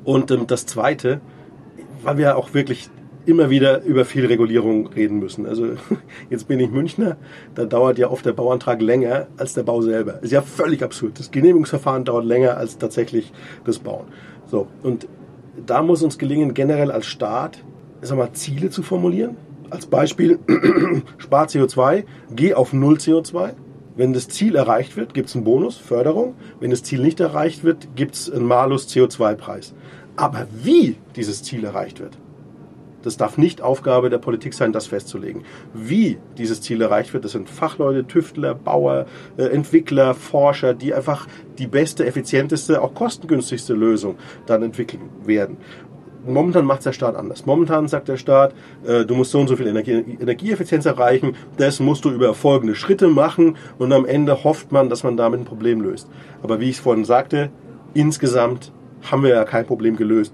Und 0.04 0.32
ähm, 0.32 0.48
das 0.48 0.66
Zweite, 0.66 1.22
weil 2.04 2.18
wir 2.18 2.38
auch 2.38 2.54
wirklich 2.54 2.90
immer 3.26 3.50
wieder 3.50 3.84
über 3.84 4.06
viel 4.06 4.26
Regulierung 4.26 4.88
reden 4.88 5.20
müssen. 5.20 5.46
Also 5.46 5.68
jetzt 6.30 6.48
bin 6.48 6.60
ich 6.60 6.72
Münchner, 6.72 7.18
da 7.56 7.66
dauert 7.66 7.98
ja 7.98 8.10
oft 8.10 8.26
der 8.26 8.34
Bauantrag 8.34 8.82
länger 8.82 9.28
als 9.38 9.54
der 9.54 9.64
Bau 9.64 9.82
selber. 9.82 10.22
Ist 10.22 10.32
ja 10.32 10.42
völlig 10.42 10.84
absurd. 10.84 11.20
Das 11.20 11.32
Genehmigungsverfahren 11.32 12.06
dauert 12.06 12.26
länger 12.26 12.58
als 12.58 12.78
tatsächlich 12.78 13.32
das 13.66 13.80
Bauen. 13.80 14.06
So, 14.46 14.68
und 14.84 15.08
da 15.66 15.82
muss 15.82 16.04
uns 16.04 16.18
gelingen, 16.18 16.54
generell 16.54 16.92
als 16.92 17.06
Staat 17.06 17.64
sag 18.04 18.18
mal, 18.18 18.32
Ziele 18.34 18.70
zu 18.70 18.84
formulieren. 18.84 19.38
Als 19.70 19.86
Beispiel, 19.86 20.40
spar 21.18 21.48
CO2, 21.48 22.04
geh 22.36 22.54
auf 22.54 22.74
Null 22.74 22.96
CO2. 22.96 23.54
Wenn 23.96 24.14
das 24.14 24.28
Ziel 24.28 24.56
erreicht 24.56 24.98
wird, 24.98 25.14
gibt 25.14 25.30
es 25.30 25.36
einen 25.36 25.44
Bonus, 25.44 25.78
Förderung. 25.78 26.36
Wenn 26.60 26.72
das 26.72 26.84
Ziel 26.84 27.02
nicht 27.02 27.20
erreicht 27.20 27.64
wird, 27.64 27.96
gibt 27.96 28.16
es 28.16 28.32
einen 28.32 28.46
Malus 28.46 28.88
CO2-Preis. 28.88 29.74
Aber 30.16 30.48
wie 30.64 30.98
dieses 31.16 31.44
Ziel 31.44 31.64
erreicht 31.64 32.00
wird, 32.00 32.18
das 33.04 33.18
darf 33.18 33.38
nicht 33.38 33.62
Aufgabe 33.62 34.10
der 34.10 34.18
Politik 34.18 34.54
sein, 34.54 34.72
das 34.72 34.88
festzulegen. 34.88 35.44
Wie 35.74 36.18
dieses 36.38 36.62
Ziel 36.62 36.82
erreicht 36.82 37.14
wird, 37.14 37.26
das 37.26 37.34
sind 37.34 37.50
Fachleute, 37.50 38.06
Tüftler, 38.08 38.56
Bauer, 38.56 39.06
äh, 39.38 39.44
Entwickler, 39.46 40.14
Forscher, 40.14 40.74
die 40.74 40.94
einfach 40.94 41.28
die 41.58 41.68
beste, 41.68 42.06
effizienteste, 42.06 42.82
auch 42.82 42.94
kostengünstigste 42.94 43.74
Lösung 43.74 44.16
dann 44.46 44.64
entwickeln 44.64 45.02
werden. 45.26 45.58
Momentan 46.26 46.66
macht 46.66 46.86
der 46.86 46.94
Staat 46.94 47.16
anders. 47.16 47.46
Momentan 47.46 47.90
sagt 47.90 48.08
der 48.08 48.16
Staat, 48.16 48.54
äh, 48.86 49.04
du 49.06 49.14
musst 49.14 49.32
so 49.32 49.42
und 49.42 49.48
so 49.48 49.58
viel 49.58 49.68
Energie, 49.68 49.92
Energieeffizienz 49.92 50.86
erreichen, 50.86 51.36
das 51.58 51.82
musst 51.82 52.06
du 52.06 52.12
über 52.12 52.34
folgende 52.34 52.76
Schritte 52.76 53.08
machen 53.10 53.58
und 53.78 53.92
am 53.92 54.06
Ende 54.06 54.44
hofft 54.44 54.72
man, 54.72 54.90
dass 54.90 55.04
man 55.04 55.18
damit 55.18 55.42
ein 55.42 55.46
Problem 55.46 55.82
löst. 55.82 56.08
Aber 56.42 56.62
wie 56.62 56.70
ich 56.70 56.78
es 56.78 56.82
vorhin 56.82 57.04
sagte, 57.04 57.50
insgesamt 57.94 58.72
haben 59.12 59.24
wir 59.24 59.32
ja 59.32 59.44
kein 59.44 59.66
Problem 59.66 59.98
gelöst. 59.98 60.34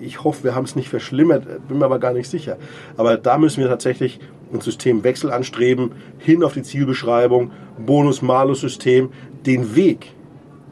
Ich 0.00 0.24
hoffe, 0.24 0.44
wir 0.44 0.54
haben 0.54 0.64
es 0.64 0.76
nicht 0.76 0.88
verschlimmert, 0.88 1.44
bin 1.68 1.78
mir 1.78 1.84
aber 1.84 1.98
gar 1.98 2.12
nicht 2.12 2.28
sicher. 2.28 2.56
Aber 2.96 3.16
da 3.16 3.38
müssen 3.38 3.60
wir 3.60 3.68
tatsächlich 3.68 4.20
einen 4.52 4.60
Systemwechsel 4.60 5.30
anstreben, 5.30 5.92
hin 6.18 6.42
auf 6.42 6.54
die 6.54 6.62
Zielbeschreibung, 6.62 7.50
Bonus-Malus-System, 7.78 9.10
den 9.44 9.74
Weg 9.76 10.12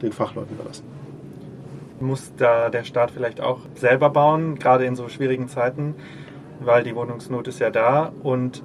den 0.01 0.11
Fachleuten 0.11 0.55
überlassen. 0.55 0.85
Muss 1.99 2.31
da 2.37 2.69
der 2.69 2.83
Staat 2.83 3.11
vielleicht 3.11 3.41
auch 3.41 3.59
selber 3.75 4.09
bauen, 4.09 4.59
gerade 4.59 4.85
in 4.85 4.95
so 4.95 5.09
schwierigen 5.09 5.47
Zeiten, 5.47 5.95
weil 6.59 6.83
die 6.83 6.95
Wohnungsnot 6.95 7.47
ist 7.47 7.59
ja 7.59 7.71
da 7.71 8.11
und 8.23 8.61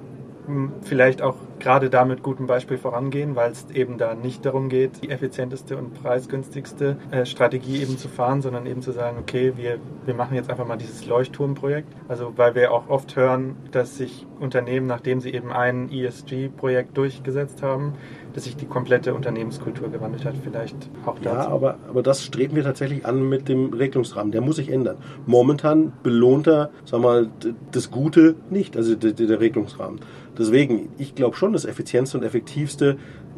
vielleicht 0.81 1.21
auch 1.21 1.35
gerade 1.59 1.89
da 1.89 2.05
mit 2.05 2.23
gutem 2.23 2.47
Beispiel 2.47 2.77
vorangehen, 2.77 3.35
weil 3.35 3.51
es 3.51 3.67
eben 3.73 3.97
da 3.97 4.15
nicht 4.15 4.45
darum 4.45 4.69
geht, 4.69 5.01
die 5.01 5.09
effizienteste 5.09 5.77
und 5.77 5.93
preisgünstigste 5.93 6.97
äh, 7.11 7.25
Strategie 7.25 7.81
eben 7.81 7.97
zu 7.97 8.09
fahren, 8.09 8.41
sondern 8.41 8.65
eben 8.65 8.81
zu 8.81 8.91
sagen, 8.91 9.17
okay, 9.19 9.53
wir, 9.55 9.77
wir 10.05 10.13
machen 10.13 10.35
jetzt 10.35 10.49
einfach 10.49 10.67
mal 10.67 10.77
dieses 10.77 11.05
Leuchtturmprojekt. 11.05 11.87
Also 12.07 12.33
weil 12.35 12.55
wir 12.55 12.71
auch 12.71 12.89
oft 12.89 13.15
hören, 13.15 13.55
dass 13.71 13.97
sich 13.97 14.25
Unternehmen, 14.39 14.87
nachdem 14.87 15.21
sie 15.21 15.33
eben 15.33 15.51
ein 15.51 15.89
ESG-Projekt 15.91 16.97
durchgesetzt 16.97 17.63
haben, 17.63 17.93
dass 18.33 18.43
sich 18.43 18.57
die 18.57 18.65
komplette 18.65 19.13
Unternehmenskultur 19.13 19.89
gewandelt 19.89 20.25
hat, 20.25 20.35
vielleicht 20.43 20.75
auch 21.05 21.17
dazu. 21.19 21.37
Ja, 21.37 21.47
aber, 21.47 21.77
aber 21.87 22.03
das 22.03 22.23
streben 22.23 22.55
wir 22.55 22.63
tatsächlich 22.63 23.05
an 23.05 23.29
mit 23.29 23.47
dem 23.47 23.73
Regelungsrahmen. 23.73 24.31
Der 24.31 24.41
muss 24.41 24.57
sich 24.57 24.69
ändern. 24.69 24.97
Momentan 25.25 25.93
belohnt 26.03 26.47
er, 26.47 26.71
sag 26.85 27.01
mal, 27.01 27.29
das 27.71 27.91
Gute 27.91 28.35
nicht, 28.49 28.75
also 28.75 28.95
der, 28.95 29.13
der 29.13 29.39
Regelungsrahmen. 29.39 29.99
Deswegen, 30.37 30.89
ich 30.97 31.15
glaube 31.15 31.35
schon, 31.35 31.53
das 31.53 31.65
effizienteste 31.65 32.17
und 32.17 32.23
effektivste 32.23 32.97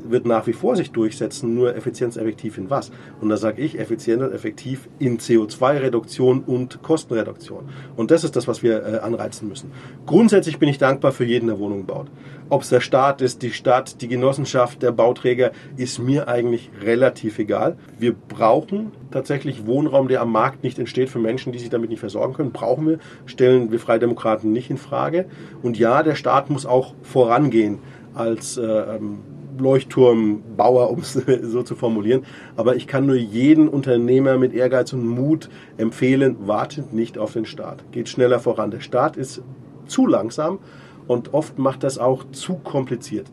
wird 0.10 0.26
nach 0.26 0.48
wie 0.48 0.54
vor 0.54 0.76
sich 0.76 0.92
durchsetzen, 0.92 1.54
nur 1.56 1.76
effizienzeffektiv 1.76 2.58
in 2.58 2.70
was? 2.70 2.92
Und 3.22 3.30
da 3.30 3.38
sage 3.38 3.62
ich 3.62 3.80
effizient 3.80 4.22
und 4.22 4.34
effektiv 4.34 4.88
in 5.00 5.18
CO2-Reduktion 5.20 6.44
und 6.46 6.82
Kostenreduktion. 6.82 7.70
Und 7.96 8.12
das 8.12 8.24
ist 8.24 8.36
das, 8.36 8.48
was 8.48 8.64
wir 8.64 8.84
äh, 8.84 8.98
anreizen 9.00 9.48
müssen. 9.48 9.72
Grundsätzlich 10.06 10.60
bin 10.60 10.70
ich 10.70 10.78
dankbar 10.78 11.12
für 11.12 11.26
jeden, 11.26 11.48
der 11.48 11.60
Wohnungen 11.60 11.86
baut. 11.86 12.08
Ob 12.50 12.62
es 12.62 12.70
der 12.70 12.80
Staat 12.80 13.22
ist, 13.22 13.42
die 13.42 13.52
Stadt, 13.52 14.02
die 14.02 14.08
Genossenschaft, 14.08 14.84
der 14.84 14.92
Bauträger, 14.92 15.52
ist 15.78 15.98
mir 15.98 16.28
eigentlich 16.28 16.70
relativ 16.82 17.40
egal. 17.40 17.78
Wir 17.98 18.14
brauchen 18.14 18.92
tatsächlich 19.10 19.66
Wohnraum, 19.66 20.08
der 20.08 20.22
am 20.22 20.32
Markt 20.32 20.64
nicht 20.64 20.78
entsteht 20.78 21.10
für 21.10 21.20
Menschen, 21.20 21.54
die 21.54 21.60
sich 21.60 21.70
damit 21.70 21.90
nicht 21.90 22.00
versorgen 22.00 22.34
können. 22.34 22.52
Brauchen 22.52 22.88
wir, 22.88 23.00
stellen 23.26 23.72
wir 23.72 23.80
Freidemokraten 23.80 24.52
nicht 24.52 24.70
in 24.70 24.78
Frage. 24.78 25.26
Und 25.64 25.80
ja, 25.80 26.04
der 26.04 26.16
Staat 26.16 26.50
muss 26.50 26.66
auch 26.66 26.94
vorangehen 27.02 27.80
als 28.14 28.58
äh, 28.58 28.64
ähm, 28.64 29.20
Leuchtturmbauer, 29.58 30.90
um 30.92 31.00
es 31.00 31.14
so 31.44 31.64
zu 31.64 31.76
formulieren. 31.76 32.24
Aber 32.56 32.76
ich 32.76 32.88
kann 32.88 33.06
nur 33.06 33.16
jeden 33.16 33.68
Unternehmer 33.68 34.38
mit 34.38 34.54
Ehrgeiz 34.54 34.94
und 34.94 35.06
Mut 35.06 35.50
empfehlen, 35.78 36.48
wartet 36.48 36.94
nicht 36.94 37.18
auf 37.18 37.34
den 37.34 37.46
Staat. 37.46 37.84
Geht 37.92 38.10
schneller 38.10 38.40
voran. 38.40 38.72
Der 38.72 38.82
Staat 38.82 39.18
ist 39.18 39.42
zu 39.88 40.08
langsam 40.08 40.60
und 41.08 41.34
oft 41.34 41.60
macht 41.60 41.84
das 41.84 41.98
auch 41.98 42.26
zu 42.32 42.56
kompliziert. 42.56 43.28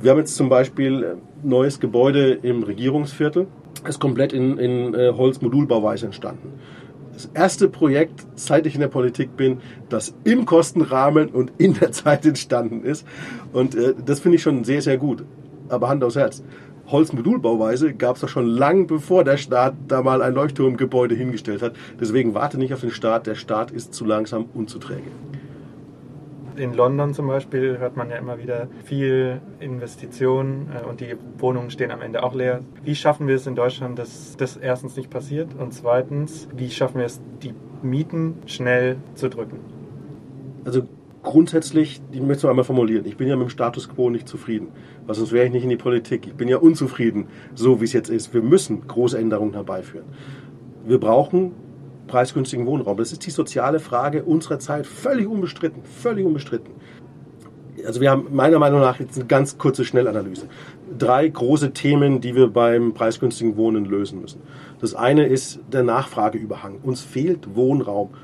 Wir 0.00 0.12
haben 0.12 0.18
jetzt 0.18 0.36
zum 0.36 0.48
Beispiel 0.48 1.04
ein 1.04 1.48
neues 1.48 1.80
Gebäude 1.80 2.32
im 2.42 2.62
Regierungsviertel. 2.62 3.46
Das 3.82 3.96
ist 3.96 4.00
komplett 4.00 4.32
in, 4.32 4.58
in 4.58 4.94
äh, 4.94 5.12
Holzmodulbauweise 5.16 6.06
entstanden. 6.06 6.52
Das 7.12 7.28
erste 7.34 7.68
Projekt, 7.68 8.26
seit 8.36 8.64
ich 8.66 8.74
in 8.74 8.80
der 8.80 8.86
Politik 8.88 9.36
bin, 9.36 9.58
das 9.88 10.14
im 10.22 10.46
Kostenrahmen 10.46 11.30
und 11.30 11.52
in 11.58 11.74
der 11.74 11.90
Zeit 11.90 12.24
entstanden 12.24 12.84
ist. 12.84 13.04
Und 13.52 13.74
äh, 13.74 13.94
das 14.04 14.20
finde 14.20 14.36
ich 14.36 14.42
schon 14.42 14.62
sehr, 14.62 14.82
sehr 14.82 14.98
gut. 14.98 15.24
Aber 15.68 15.88
Hand 15.88 16.04
aufs 16.04 16.16
Herz. 16.16 16.42
Holzmodulbauweise 16.86 17.92
gab 17.92 18.16
es 18.16 18.22
doch 18.22 18.28
schon 18.28 18.46
lang 18.46 18.86
bevor 18.86 19.22
der 19.22 19.36
Staat 19.36 19.74
da 19.88 20.02
mal 20.02 20.22
ein 20.22 20.34
Leuchtturmgebäude 20.34 21.14
hingestellt 21.14 21.60
hat. 21.60 21.74
Deswegen 22.00 22.34
warte 22.34 22.58
nicht 22.58 22.72
auf 22.72 22.80
den 22.80 22.90
Staat. 22.90 23.26
Der 23.26 23.34
Staat 23.34 23.70
ist 23.70 23.92
zu 23.92 24.04
langsam 24.04 24.46
und 24.54 24.70
zu 24.70 24.78
träge 24.78 25.10
in 26.58 26.74
London 26.74 27.14
zum 27.14 27.28
Beispiel 27.28 27.78
hört 27.78 27.96
man 27.96 28.10
ja 28.10 28.16
immer 28.16 28.38
wieder 28.38 28.68
viel 28.84 29.40
Investitionen 29.60 30.70
äh, 30.74 30.84
und 30.84 31.00
die 31.00 31.14
Wohnungen 31.38 31.70
stehen 31.70 31.90
am 31.90 32.02
Ende 32.02 32.22
auch 32.22 32.34
leer. 32.34 32.60
Wie 32.84 32.94
schaffen 32.94 33.28
wir 33.28 33.36
es 33.36 33.46
in 33.46 33.54
Deutschland, 33.54 33.98
dass 33.98 34.36
das 34.36 34.56
erstens 34.56 34.96
nicht 34.96 35.10
passiert 35.10 35.48
und 35.58 35.72
zweitens, 35.72 36.48
wie 36.54 36.70
schaffen 36.70 36.98
wir 36.98 37.06
es, 37.06 37.20
die 37.42 37.54
Mieten 37.82 38.34
schnell 38.46 38.96
zu 39.14 39.28
drücken? 39.28 39.60
Also 40.64 40.82
grundsätzlich, 41.28 42.00
ich 42.10 42.20
möchte 42.20 42.38
es 42.38 42.42
noch 42.44 42.50
einmal 42.50 42.64
formulieren, 42.64 43.04
ich 43.04 43.18
bin 43.18 43.28
ja 43.28 43.36
mit 43.36 43.48
dem 43.48 43.50
Status 43.50 43.86
quo 43.86 44.08
nicht 44.08 44.26
zufrieden, 44.26 44.68
weil 45.06 45.14
sonst 45.14 45.30
wäre 45.30 45.44
ich 45.44 45.52
nicht 45.52 45.62
in 45.62 45.68
die 45.68 45.76
Politik. 45.76 46.26
Ich 46.26 46.32
bin 46.32 46.48
ja 46.48 46.56
unzufrieden, 46.56 47.26
so 47.54 47.82
wie 47.82 47.84
es 47.84 47.92
jetzt 47.92 48.08
ist. 48.08 48.32
Wir 48.32 48.40
müssen 48.40 48.88
große 48.88 49.18
Änderungen 49.18 49.52
herbeiführen. 49.52 50.06
Wir 50.86 50.98
brauchen 50.98 51.52
preisgünstigen 52.06 52.64
Wohnraum. 52.64 52.96
Das 52.96 53.12
ist 53.12 53.26
die 53.26 53.30
soziale 53.30 53.78
Frage 53.78 54.24
unserer 54.24 54.58
Zeit. 54.58 54.86
Völlig 54.86 55.26
unbestritten. 55.26 55.82
Völlig 55.84 56.24
unbestritten. 56.24 56.72
Also 57.86 58.00
wir 58.00 58.10
haben 58.10 58.28
meiner 58.30 58.58
Meinung 58.58 58.80
nach 58.80 58.98
jetzt 58.98 59.16
eine 59.16 59.26
ganz 59.26 59.58
kurze 59.58 59.84
Schnellanalyse. 59.84 60.48
Drei 60.96 61.28
große 61.28 61.72
Themen, 61.74 62.22
die 62.22 62.34
wir 62.34 62.48
beim 62.48 62.94
preisgünstigen 62.94 63.58
Wohnen 63.58 63.84
lösen 63.84 64.22
müssen. 64.22 64.40
Das 64.80 64.94
eine 64.94 65.26
ist 65.26 65.60
der 65.70 65.82
Nachfrageüberhang. 65.82 66.78
Uns 66.82 67.02
fehlt 67.02 67.54
Wohnraum. 67.54 68.14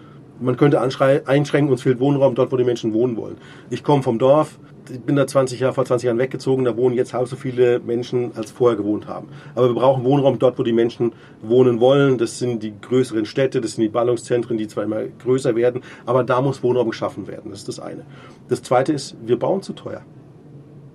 Man 0.40 0.56
könnte 0.56 0.80
einschränken, 0.80 1.70
uns 1.70 1.82
fehlt 1.82 2.00
Wohnraum 2.00 2.34
dort, 2.34 2.50
wo 2.50 2.56
die 2.56 2.64
Menschen 2.64 2.92
wohnen 2.92 3.16
wollen. 3.16 3.36
Ich 3.70 3.84
komme 3.84 4.02
vom 4.02 4.18
Dorf, 4.18 4.58
ich 4.90 5.00
bin 5.00 5.16
da 5.16 5.26
20 5.26 5.60
Jahre, 5.60 5.72
vor 5.72 5.84
20 5.84 6.06
Jahren 6.06 6.18
weggezogen, 6.18 6.64
da 6.64 6.76
wohnen 6.76 6.94
jetzt 6.94 7.14
halb 7.14 7.28
so 7.28 7.36
viele 7.36 7.78
Menschen, 7.80 8.32
als 8.36 8.50
vorher 8.50 8.76
gewohnt 8.76 9.06
haben. 9.06 9.28
Aber 9.54 9.68
wir 9.68 9.74
brauchen 9.74 10.04
Wohnraum 10.04 10.38
dort, 10.38 10.58
wo 10.58 10.62
die 10.62 10.72
Menschen 10.72 11.12
wohnen 11.40 11.80
wollen. 11.80 12.18
Das 12.18 12.38
sind 12.38 12.62
die 12.62 12.74
größeren 12.80 13.26
Städte, 13.26 13.60
das 13.60 13.72
sind 13.72 13.82
die 13.82 13.88
Ballungszentren, 13.88 14.58
die 14.58 14.66
zwar 14.66 14.84
immer 14.84 15.04
größer 15.04 15.56
werden, 15.56 15.82
aber 16.04 16.24
da 16.24 16.40
muss 16.40 16.62
Wohnraum 16.62 16.90
geschaffen 16.90 17.26
werden. 17.26 17.50
Das 17.50 17.60
ist 17.60 17.68
das 17.68 17.80
eine. 17.80 18.04
Das 18.48 18.62
zweite 18.62 18.92
ist, 18.92 19.16
wir 19.24 19.38
bauen 19.38 19.62
zu 19.62 19.72
teuer. 19.72 20.02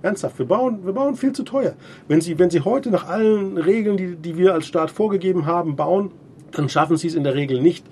Ernsthaft, 0.02 0.38
wir 0.38 0.46
bauen, 0.46 0.80
wir 0.84 0.92
bauen 0.92 1.14
viel 1.14 1.32
zu 1.32 1.42
teuer. 1.42 1.74
Wenn 2.08 2.20
Sie, 2.20 2.38
wenn 2.38 2.50
Sie 2.50 2.60
heute 2.60 2.90
nach 2.90 3.08
allen 3.08 3.58
Regeln, 3.58 3.96
die, 3.96 4.16
die 4.16 4.36
wir 4.38 4.54
als 4.54 4.66
Staat 4.66 4.90
vorgegeben 4.90 5.46
haben, 5.46 5.76
bauen, 5.76 6.10
dann 6.52 6.68
schaffen 6.68 6.96
Sie 6.96 7.08
es 7.08 7.14
in 7.14 7.24
der 7.24 7.34
Regel 7.34 7.60
nicht, 7.60 7.84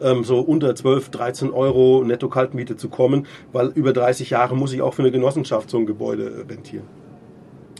ähm, 0.00 0.24
so 0.24 0.40
unter 0.40 0.74
12, 0.74 1.10
13 1.10 1.50
Euro 1.50 2.04
Netto-Kaltmiete 2.04 2.76
zu 2.76 2.88
kommen, 2.88 3.26
weil 3.52 3.68
über 3.68 3.92
30 3.92 4.30
Jahre 4.30 4.56
muss 4.56 4.72
ich 4.72 4.82
auch 4.82 4.94
für 4.94 5.02
eine 5.02 5.10
Genossenschaft 5.10 5.70
so 5.70 5.78
ein 5.78 5.86
Gebäude 5.86 6.24
äh, 6.24 6.52
rentieren. 6.52 6.84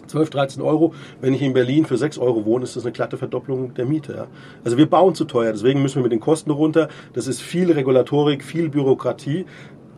12, 0.06 0.30
13 0.30 0.62
Euro. 0.62 0.94
Wenn 1.20 1.34
ich 1.34 1.42
in 1.42 1.52
Berlin 1.52 1.86
für 1.86 1.96
6 1.96 2.18
Euro 2.18 2.44
wohne, 2.44 2.64
ist 2.64 2.76
das 2.76 2.84
eine 2.84 2.92
glatte 2.92 3.16
Verdopplung 3.16 3.74
der 3.74 3.86
Miete. 3.86 4.14
Ja. 4.14 4.26
Also 4.62 4.76
wir 4.76 4.86
bauen 4.86 5.14
zu 5.14 5.24
teuer, 5.24 5.52
deswegen 5.52 5.82
müssen 5.82 5.96
wir 5.96 6.02
mit 6.04 6.12
den 6.12 6.20
Kosten 6.20 6.50
runter. 6.50 6.88
Das 7.14 7.26
ist 7.26 7.42
viel 7.42 7.70
Regulatorik, 7.72 8.44
viel 8.44 8.68
Bürokratie. 8.68 9.46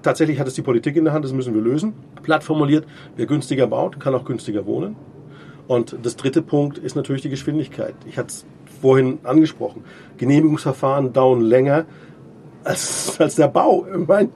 Tatsächlich 0.02 0.38
hat 0.38 0.46
es 0.46 0.54
die 0.54 0.62
Politik 0.62 0.96
in 0.96 1.04
der 1.04 1.12
Hand, 1.12 1.24
das 1.24 1.32
müssen 1.32 1.54
wir 1.54 1.60
lösen. 1.60 1.94
Platt 2.22 2.44
formuliert, 2.44 2.86
wer 3.16 3.26
günstiger 3.26 3.66
baut, 3.66 3.98
kann 3.98 4.14
auch 4.14 4.24
günstiger 4.24 4.64
wohnen. 4.64 4.96
Und 5.66 5.96
das 6.02 6.16
dritte 6.16 6.42
Punkt 6.42 6.78
ist 6.78 6.94
natürlich 6.94 7.22
die 7.22 7.28
Geschwindigkeit. 7.28 7.94
Ich 8.06 8.16
hatte 8.18 8.28
es 8.28 8.46
vorhin 8.80 9.18
angesprochen. 9.24 9.84
Genehmigungsverfahren 10.16 11.12
dauern 11.12 11.40
länger 11.40 11.86
als, 12.66 13.16
als 13.20 13.36
der 13.36 13.48
Bau. 13.48 13.86
Ich 13.86 14.06
meine, 14.06 14.30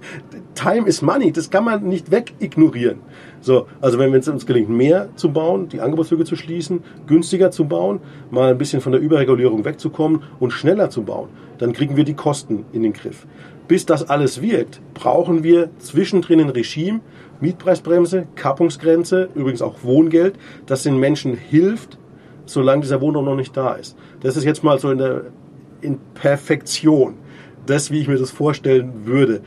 Time 0.55 0.87
is 0.87 1.03
money, 1.03 1.33
das 1.33 1.51
kann 1.51 1.65
man 1.65 1.85
nicht 1.85 2.11
wegignorieren. 2.11 3.01
So, 3.41 3.67
also 3.81 3.99
wenn 3.99 4.15
es 4.15 4.29
uns 4.29 4.47
gelingt, 4.47 4.69
mehr 4.69 5.09
zu 5.17 5.33
bauen, 5.33 5.69
die 5.69 5.81
Angebotslücke 5.81 6.25
zu 6.25 6.37
schließen, 6.37 6.83
günstiger 7.07 7.51
zu 7.51 7.65
bauen, 7.65 8.01
mal 8.31 8.51
ein 8.51 8.59
bisschen 8.59 8.81
von 8.81 8.93
der 8.93 9.01
Überregulierung 9.01 9.65
wegzukommen 9.65 10.23
und 10.39 10.53
schneller 10.53 10.91
zu 10.91 11.03
bauen, 11.03 11.29
dann 11.59 11.73
kriegen 11.73 11.97
wir 11.97 12.05
die 12.05 12.15
Kosten 12.15 12.65
in 12.73 12.83
den 12.83 12.93
Griff. 12.93 13.27
Bis 13.67 13.87
das 13.87 14.09
alles 14.09 14.43
wirkt, 14.43 14.81
brauchen 14.95 15.43
wir 15.43 15.71
zwischendrin 15.79 16.41
ein 16.41 16.51
Regime, 16.51 17.01
Mietpreisbremse, 17.41 18.27
Kappungsgrenze, 18.35 19.31
übrigens 19.35 19.63
auch 19.63 19.83
Wohngeld, 19.83 20.35
das 20.67 20.83
den 20.83 20.99
Menschen 20.99 21.35
hilft, 21.35 21.99
solange 22.45 22.83
dieser 22.83 23.01
Wohnraum 23.01 23.25
noch 23.25 23.37
nicht 23.37 23.57
da 23.57 23.75
ist. 23.75 23.97
Das 24.21 24.37
ist 24.37 24.45
jetzt 24.45 24.63
mal 24.63 24.79
so 24.79 24.91
in 24.91 24.99
der 24.99 25.23
in 25.81 25.99
Perfektion 26.13 27.15
das, 27.67 27.91
wie 27.91 28.01
ich 28.01 28.09
mir 28.09 28.19
das 28.19 28.31
vorstellen 28.31 29.07
würde. 29.07 29.43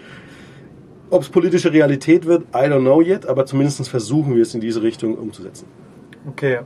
Ob 1.09 1.21
es 1.21 1.29
politische 1.29 1.71
Realität 1.71 2.25
wird, 2.25 2.43
I 2.53 2.67
don't 2.67 2.81
know 2.81 3.01
yet, 3.01 3.25
aber 3.25 3.45
zumindest 3.45 3.87
versuchen 3.87 4.35
wir 4.35 4.41
es 4.41 4.55
in 4.55 4.61
diese 4.61 4.81
Richtung 4.81 5.15
umzusetzen. 5.15 5.67
Okay, 6.27 6.59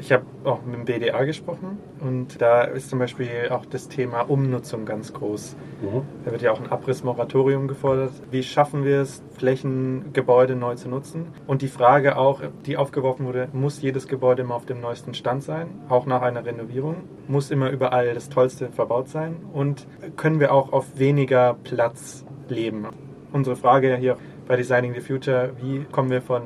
ich 0.00 0.12
habe 0.12 0.24
auch 0.44 0.62
mit 0.64 0.74
dem 0.74 0.84
BDA 0.86 1.24
gesprochen 1.24 1.78
und 2.00 2.40
da 2.40 2.62
ist 2.62 2.88
zum 2.88 2.98
Beispiel 2.98 3.50
auch 3.50 3.66
das 3.66 3.88
Thema 3.88 4.22
Umnutzung 4.22 4.86
ganz 4.86 5.12
groß. 5.12 5.56
Mhm. 5.82 6.02
Da 6.24 6.32
wird 6.32 6.42
ja 6.42 6.52
auch 6.52 6.60
ein 6.60 6.70
Abrissmoratorium 6.70 7.68
gefordert. 7.68 8.12
Wie 8.30 8.42
schaffen 8.42 8.84
wir 8.84 9.02
es, 9.02 9.22
Flächen, 9.36 10.12
Gebäude 10.14 10.56
neu 10.56 10.74
zu 10.74 10.88
nutzen? 10.88 11.26
Und 11.46 11.60
die 11.60 11.68
Frage 11.68 12.16
auch, 12.16 12.40
die 12.64 12.78
aufgeworfen 12.78 13.26
wurde, 13.26 13.48
muss 13.52 13.82
jedes 13.82 14.08
Gebäude 14.08 14.42
immer 14.42 14.54
auf 14.54 14.64
dem 14.64 14.80
neuesten 14.80 15.12
Stand 15.12 15.42
sein, 15.42 15.68
auch 15.90 16.06
nach 16.06 16.22
einer 16.22 16.44
Renovierung? 16.44 16.96
Muss 17.28 17.50
immer 17.50 17.70
überall 17.70 18.14
das 18.14 18.30
Tollste 18.30 18.70
verbaut 18.70 19.08
sein? 19.08 19.36
Und 19.52 19.86
können 20.16 20.40
wir 20.40 20.54
auch 20.54 20.72
auf 20.72 20.98
weniger 20.98 21.56
Platz 21.62 22.24
leben? 22.48 22.86
Unsere 23.32 23.54
Frage 23.54 23.96
hier 23.96 24.16
bei 24.48 24.56
Designing 24.56 24.94
the 24.94 25.00
Future, 25.00 25.52
wie 25.60 25.84
kommen 25.92 26.10
wir 26.10 26.22
von 26.22 26.42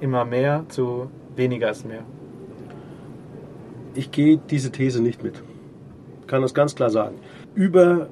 immer 0.00 0.24
mehr 0.24 0.66
zu 0.68 1.10
weniger 1.34 1.70
ist 1.70 1.86
mehr? 1.86 2.04
Ich 3.98 4.12
gehe 4.12 4.38
diese 4.50 4.70
These 4.70 5.02
nicht 5.02 5.24
mit. 5.24 5.42
Ich 6.20 6.28
kann 6.28 6.42
das 6.42 6.54
ganz 6.54 6.76
klar 6.76 6.88
sagen. 6.88 7.16
Über 7.54 8.08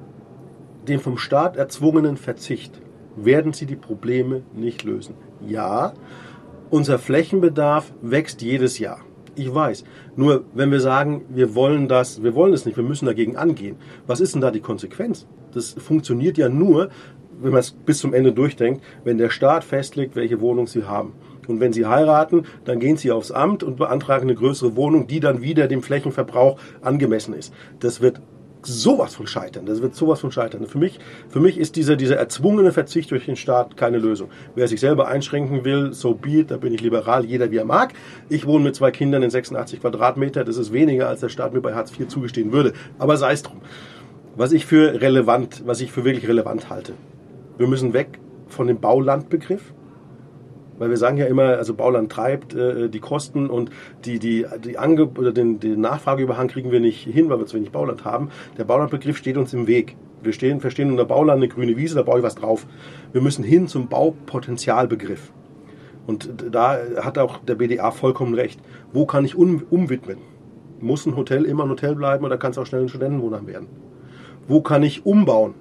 den 0.87 0.99
vom 0.99 1.17
Staat 1.17 1.55
erzwungenen 1.55 2.17
Verzicht 2.17 2.81
werden 3.15 3.53
sie 3.53 3.65
die 3.65 3.77
Probleme 3.77 4.43
nicht 4.53 4.83
lösen. 4.83 5.15
Ja, 5.47 5.93
unser 6.69 6.99
Flächenbedarf 6.99 7.93
wächst 8.01 8.41
jedes 8.41 8.79
Jahr. 8.79 8.99
Ich 9.35 9.53
weiß. 9.53 9.85
Nur 10.17 10.43
wenn 10.53 10.71
wir 10.71 10.81
sagen, 10.81 11.23
wir 11.29 11.55
wollen 11.55 11.87
das, 11.87 12.21
wir 12.21 12.35
wollen 12.35 12.53
es 12.53 12.65
nicht, 12.65 12.75
wir 12.75 12.83
müssen 12.83 13.05
dagegen 13.05 13.37
angehen. 13.37 13.77
Was 14.07 14.19
ist 14.19 14.33
denn 14.33 14.41
da 14.41 14.51
die 14.51 14.59
Konsequenz? 14.59 15.25
Das 15.53 15.71
funktioniert 15.73 16.37
ja 16.37 16.49
nur, 16.49 16.89
wenn 17.39 17.51
man 17.51 17.59
es 17.59 17.71
bis 17.71 17.99
zum 17.99 18.13
Ende 18.13 18.33
durchdenkt, 18.33 18.83
wenn 19.05 19.17
der 19.17 19.29
Staat 19.29 19.63
festlegt, 19.63 20.15
welche 20.15 20.41
Wohnung 20.41 20.67
sie 20.67 20.83
haben. 20.83 21.13
Und 21.47 21.59
wenn 21.59 21.73
sie 21.73 21.85
heiraten, 21.85 22.43
dann 22.65 22.79
gehen 22.79 22.97
sie 22.97 23.11
aufs 23.11 23.31
Amt 23.31 23.63
und 23.63 23.77
beantragen 23.77 24.23
eine 24.23 24.35
größere 24.35 24.75
Wohnung, 24.75 25.07
die 25.07 25.19
dann 25.19 25.41
wieder 25.41 25.67
dem 25.67 25.81
Flächenverbrauch 25.81 26.59
angemessen 26.81 27.33
ist. 27.33 27.53
Das 27.79 28.01
wird 28.01 28.21
sowas 28.67 29.15
von 29.15 29.27
scheitern. 29.27 29.65
Das 29.65 29.81
wird 29.81 29.95
sowas 29.95 30.19
von 30.19 30.31
scheitern. 30.31 30.65
Für 30.67 30.77
mich, 30.77 30.99
für 31.29 31.39
mich 31.39 31.57
ist 31.57 31.75
dieser, 31.75 31.95
dieser 31.95 32.17
erzwungene 32.17 32.71
Verzicht 32.71 33.11
durch 33.11 33.25
den 33.25 33.35
Staat 33.35 33.77
keine 33.77 33.97
Lösung. 33.97 34.29
Wer 34.55 34.67
sich 34.67 34.79
selber 34.79 35.07
einschränken 35.07 35.63
will, 35.63 35.93
so 35.93 36.13
be 36.13 36.39
it, 36.39 36.51
da 36.51 36.57
bin 36.57 36.73
ich 36.73 36.81
liberal, 36.81 37.25
jeder 37.25 37.51
wie 37.51 37.57
er 37.57 37.65
mag. 37.65 37.93
Ich 38.29 38.45
wohne 38.45 38.65
mit 38.65 38.75
zwei 38.75 38.91
Kindern 38.91 39.23
in 39.23 39.29
86 39.29 39.81
Quadratmeter. 39.81 40.43
Das 40.43 40.57
ist 40.57 40.73
weniger, 40.73 41.07
als 41.07 41.21
der 41.21 41.29
Staat 41.29 41.53
mir 41.53 41.61
bei 41.61 41.73
Hartz 41.73 41.91
IV 41.97 42.07
zugestehen 42.07 42.51
würde. 42.51 42.73
Aber 42.99 43.17
sei 43.17 43.33
es 43.33 43.43
drum. 43.43 43.61
Was 44.35 44.51
ich 44.51 44.65
für 44.65 45.01
relevant, 45.01 45.63
was 45.65 45.81
ich 45.81 45.91
für 45.91 46.03
wirklich 46.03 46.27
relevant 46.27 46.69
halte. 46.69 46.93
Wir 47.57 47.67
müssen 47.67 47.93
weg 47.93 48.19
von 48.47 48.67
dem 48.67 48.79
Baulandbegriff. 48.79 49.73
Weil 50.77 50.89
wir 50.89 50.97
sagen 50.97 51.17
ja 51.17 51.25
immer, 51.25 51.57
also 51.57 51.73
Bauland 51.73 52.11
treibt 52.11 52.53
äh, 52.53 52.89
die 52.89 52.99
Kosten 52.99 53.49
und 53.49 53.71
die, 54.05 54.19
die, 54.19 54.45
die 54.63 54.77
Ange 54.77 55.07
oder 55.17 55.31
den, 55.31 55.59
den 55.59 55.81
Nachfrageüberhang 55.81 56.47
kriegen 56.47 56.71
wir 56.71 56.79
nicht 56.79 57.03
hin, 57.03 57.29
weil 57.29 57.39
wir 57.39 57.45
zu 57.45 57.57
wenig 57.57 57.71
Bauland 57.71 58.05
haben. 58.05 58.29
Der 58.57 58.63
Baulandbegriff 58.63 59.17
steht 59.17 59.37
uns 59.37 59.53
im 59.53 59.67
Weg. 59.67 59.95
Wir 60.21 60.33
stehen, 60.33 60.61
verstehen 60.61 60.91
unter 60.91 61.05
Bauland 61.05 61.37
eine 61.37 61.47
grüne 61.47 61.77
Wiese, 61.77 61.95
da 61.95 62.03
baue 62.03 62.19
ich 62.19 62.23
was 62.23 62.35
drauf. 62.35 62.65
Wir 63.11 63.21
müssen 63.21 63.43
hin 63.43 63.67
zum 63.67 63.87
Baupotenzialbegriff. 63.87 65.31
Und 66.07 66.29
da 66.51 66.77
hat 67.01 67.17
auch 67.17 67.39
der 67.39 67.55
BDA 67.55 67.91
vollkommen 67.91 68.33
recht. 68.33 68.59
Wo 68.93 69.05
kann 69.05 69.25
ich 69.25 69.35
um, 69.35 69.63
umwidmen? 69.69 70.17
Muss 70.79 71.05
ein 71.05 71.15
Hotel 71.15 71.43
immer 71.43 71.63
ein 71.63 71.69
Hotel 71.69 71.95
bleiben 71.95 72.23
oder 72.23 72.37
kann 72.37 72.51
es 72.51 72.57
auch 72.57 72.65
schnell 72.65 72.81
ein 72.81 72.89
Studentenwohnheim 72.89 73.47
werden? 73.47 73.67
Wo 74.47 74.61
kann 74.61 74.83
ich 74.83 75.05
umbauen? 75.05 75.53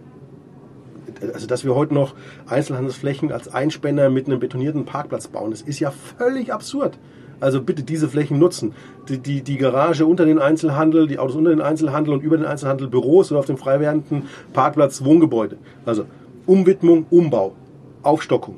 Also 1.33 1.47
dass 1.47 1.65
wir 1.65 1.75
heute 1.75 1.95
noch 1.95 2.15
Einzelhandelsflächen 2.47 3.33
als 3.33 3.53
Einspänner 3.53 4.11
mit 4.11 4.27
einem 4.27 4.41
betonierten 4.41 4.85
Parkplatz 4.85 5.29
bauen, 5.29 5.51
das 5.51 5.63
ist 5.63 5.81
ja 5.81 5.91
völlig 5.91 6.53
absurd. 6.53 6.99
Also 7.39 7.63
bitte 7.63 7.83
diese 7.83 8.09
Flächen 8.09 8.39
nutzen. 8.39 8.73
Die, 9.09 9.19
die, 9.19 9.43
die 9.43 9.59
Garage 9.59 10.07
unter 10.07 10.25
den 10.25 10.39
Einzelhandel, 10.39 11.07
die 11.07 11.19
Autos 11.19 11.37
unter 11.37 11.51
den 11.51 11.61
Einzelhandel 11.61 12.15
und 12.15 12.23
über 12.23 12.37
den 12.37 12.47
Einzelhandel 12.47 12.89
Büros 12.89 13.31
oder 13.31 13.41
auf 13.41 13.47
dem 13.47 13.59
frei 13.59 13.81
werdenden 13.81 14.25
Parkplatz 14.53 15.05
Wohngebäude. 15.05 15.59
Also 15.85 16.07
Umwidmung, 16.47 17.07
Umbau, 17.11 17.55
Aufstockung. 18.03 18.57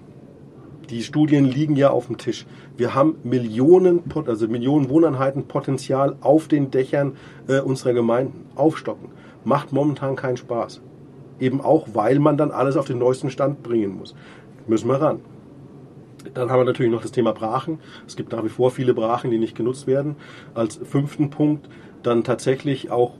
Die 0.90 1.02
Studien 1.02 1.44
liegen 1.44 1.76
ja 1.76 1.90
auf 1.90 2.06
dem 2.06 2.16
Tisch. 2.16 2.46
Wir 2.76 2.94
haben 2.94 3.16
Millionen, 3.22 4.02
also 4.26 4.48
Millionen 4.48 4.88
Wohneinheiten 4.88 5.44
Potenzial 5.46 6.16
auf 6.22 6.48
den 6.48 6.70
Dächern 6.70 7.16
äh, 7.46 7.60
unserer 7.60 7.92
Gemeinden. 7.92 8.46
Aufstocken. 8.54 9.10
Macht 9.44 9.72
momentan 9.72 10.16
keinen 10.16 10.36
Spaß. 10.36 10.80
Eben 11.40 11.60
auch, 11.60 11.88
weil 11.92 12.18
man 12.18 12.36
dann 12.36 12.50
alles 12.50 12.76
auf 12.76 12.86
den 12.86 12.98
neuesten 12.98 13.30
Stand 13.30 13.62
bringen 13.62 13.96
muss. 13.96 14.14
Müssen 14.66 14.88
wir 14.88 15.00
ran. 15.00 15.20
Dann 16.34 16.50
haben 16.50 16.60
wir 16.60 16.64
natürlich 16.64 16.92
noch 16.92 17.02
das 17.02 17.12
Thema 17.12 17.32
Brachen. 17.32 17.78
Es 18.06 18.16
gibt 18.16 18.32
nach 18.32 18.44
wie 18.44 18.48
vor 18.48 18.70
viele 18.70 18.94
Brachen, 18.94 19.30
die 19.30 19.38
nicht 19.38 19.56
genutzt 19.56 19.86
werden. 19.86 20.16
Als 20.54 20.76
fünften 20.76 21.30
Punkt 21.30 21.68
dann 22.02 22.24
tatsächlich 22.24 22.90
auch 22.90 23.14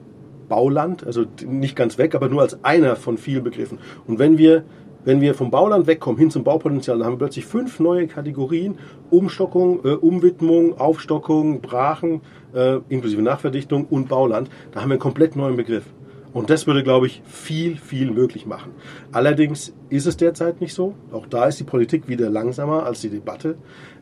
Bauland, 0.47 1.05
also 1.05 1.25
nicht 1.45 1.75
ganz 1.75 1.97
weg, 1.97 2.15
aber 2.15 2.27
nur 2.27 2.41
als 2.41 2.63
einer 2.63 2.95
von 2.95 3.17
vielen 3.17 3.43
Begriffen. 3.43 3.79
Und 4.07 4.19
wenn 4.19 4.37
wir, 4.37 4.63
wenn 5.05 5.21
wir 5.21 5.35
vom 5.35 5.51
Bauland 5.51 5.87
wegkommen 5.87 6.19
hin 6.19 6.31
zum 6.31 6.43
Baupotenzial, 6.43 6.97
dann 6.97 7.05
haben 7.05 7.13
wir 7.13 7.19
plötzlich 7.19 7.45
fünf 7.45 7.79
neue 7.79 8.07
Kategorien. 8.07 8.77
Umstockung, 9.11 9.85
äh, 9.85 9.93
Umwidmung, 9.93 10.77
Aufstockung, 10.77 11.61
Brachen, 11.61 12.21
äh, 12.53 12.79
inklusive 12.89 13.21
Nachverdichtung 13.21 13.85
und 13.85 14.09
Bauland. 14.09 14.49
Da 14.71 14.81
haben 14.81 14.89
wir 14.89 14.95
einen 14.95 15.01
komplett 15.01 15.35
neuen 15.35 15.55
Begriff. 15.55 15.85
Und 16.31 16.49
das 16.49 16.67
würde, 16.67 16.83
glaube 16.83 17.07
ich, 17.07 17.23
viel, 17.25 17.77
viel 17.77 18.11
möglich 18.11 18.45
machen. 18.45 18.73
Allerdings 19.11 19.73
ist 19.89 20.05
es 20.05 20.15
derzeit 20.15 20.61
nicht 20.61 20.73
so. 20.73 20.93
Auch 21.11 21.25
da 21.25 21.45
ist 21.45 21.59
die 21.59 21.63
Politik 21.63 22.07
wieder 22.07 22.29
langsamer 22.29 22.85
als 22.85 23.01
die 23.01 23.09
Debatte. 23.09 23.57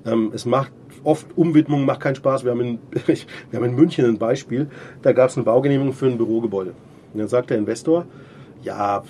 Ähm, 0.06 0.32
es 0.34 0.46
macht 0.46 0.74
oft 1.04 1.38
Umwidmung, 1.38 1.86
macht 1.86 2.02
keinen 2.02 2.16
Spaß. 2.16 2.44
Wir 2.44 2.52
haben 2.52 2.62
in, 2.62 2.80
wir 3.06 3.60
haben 3.60 3.66
in 3.66 3.76
München 3.76 4.06
ein 4.06 4.18
Beispiel. 4.18 4.68
Da 5.02 5.14
gab 5.14 5.30
es 5.30 5.38
eine 5.38 5.46
Baugenehmigung 5.46 5.94
für 5.94 6.08
ein 6.08 6.18
Bürogebäude. 6.18 6.74
Und 7.14 7.20
dann 7.20 7.30
sagt 7.30 7.50
der 7.50 7.58
Investor, 7.58 8.06
ja, 8.62 9.04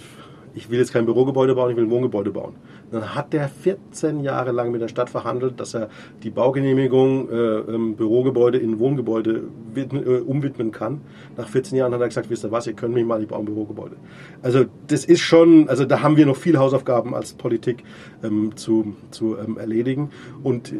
ich 0.53 0.69
will 0.69 0.79
jetzt 0.79 0.93
kein 0.93 1.05
Bürogebäude 1.05 1.55
bauen, 1.55 1.71
ich 1.71 1.77
will 1.77 1.85
ein 1.85 1.89
Wohngebäude 1.89 2.31
bauen. 2.31 2.55
Dann 2.91 3.15
hat 3.15 3.33
der 3.33 3.49
14 3.49 4.21
Jahre 4.21 4.51
lang 4.51 4.71
mit 4.71 4.81
der 4.81 4.87
Stadt 4.87 5.09
verhandelt, 5.09 5.59
dass 5.59 5.73
er 5.73 5.89
die 6.23 6.29
Baugenehmigung 6.29 7.29
äh, 7.29 7.33
ähm, 7.35 7.95
Bürogebäude 7.95 8.57
in 8.57 8.79
Wohngebäude 8.79 9.43
widmen, 9.73 10.05
äh, 10.05 10.19
umwidmen 10.19 10.71
kann. 10.71 11.01
Nach 11.35 11.47
14 11.47 11.77
Jahren 11.77 11.93
hat 11.93 12.01
er 12.01 12.07
gesagt, 12.07 12.29
wisst 12.29 12.45
ihr 12.45 12.51
was, 12.51 12.67
ihr 12.67 12.73
könnt 12.73 12.93
mich 12.93 13.05
mal, 13.05 13.21
ich 13.21 13.27
baue 13.27 13.39
ein 13.39 13.45
Bürogebäude. 13.45 13.97
Also 14.41 14.65
das 14.87 15.03
ist 15.03 15.21
schon, 15.21 15.67
also 15.67 15.83
da 15.85 16.01
haben 16.01 16.15
wir 16.15 16.25
noch 16.25 16.37
viele 16.37 16.59
Hausaufgaben 16.59 17.13
als 17.13 17.33
Politik 17.33 17.83
ähm, 18.23 18.55
zu, 18.55 18.95
zu 19.11 19.37
ähm, 19.37 19.57
erledigen. 19.57 20.11
Und 20.43 20.71
äh, 20.71 20.75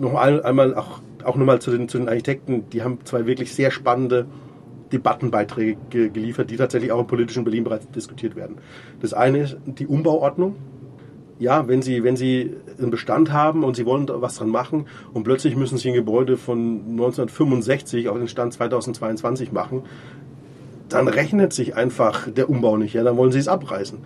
noch 0.00 0.14
einmal 0.14 0.74
auch, 0.74 1.00
auch 1.24 1.36
nochmal 1.36 1.60
zu 1.60 1.70
den, 1.70 1.88
zu 1.88 1.98
den 1.98 2.08
Architekten, 2.08 2.68
die 2.70 2.82
haben 2.82 2.98
zwei 3.04 3.26
wirklich 3.26 3.54
sehr 3.54 3.70
spannende 3.70 4.26
Debattenbeiträge 4.92 5.76
geliefert, 6.10 6.50
die 6.50 6.56
tatsächlich 6.56 6.92
auch 6.92 7.00
im 7.00 7.06
politischen 7.06 7.44
Berlin 7.44 7.64
bereits 7.64 7.90
diskutiert 7.90 8.36
werden. 8.36 8.58
Das 9.00 9.14
eine 9.14 9.38
ist 9.38 9.56
die 9.66 9.86
Umbauordnung 9.86 10.56
ja, 11.38 11.68
wenn 11.68 11.82
Sie, 11.82 12.02
wenn 12.02 12.16
Sie 12.16 12.54
einen 12.78 12.90
Bestand 12.90 13.32
haben 13.32 13.64
und 13.64 13.76
Sie 13.76 13.86
wollen 13.86 14.06
was 14.08 14.36
dran 14.36 14.48
machen 14.48 14.86
und 15.12 15.24
plötzlich 15.24 15.56
müssen 15.56 15.78
Sie 15.78 15.88
ein 15.88 15.94
Gebäude 15.94 16.36
von 16.36 16.80
1965 16.90 18.08
auf 18.08 18.16
den 18.16 18.28
Stand 18.28 18.54
2022 18.54 19.52
machen, 19.52 19.82
dann 20.88 21.08
rechnet 21.08 21.52
sich 21.52 21.74
einfach 21.74 22.28
der 22.30 22.48
Umbau 22.48 22.76
nicht. 22.76 22.94
Ja, 22.94 23.02
dann 23.02 23.16
wollen 23.16 23.32
Sie 23.32 23.38
es 23.38 23.48
abreißen 23.48 23.98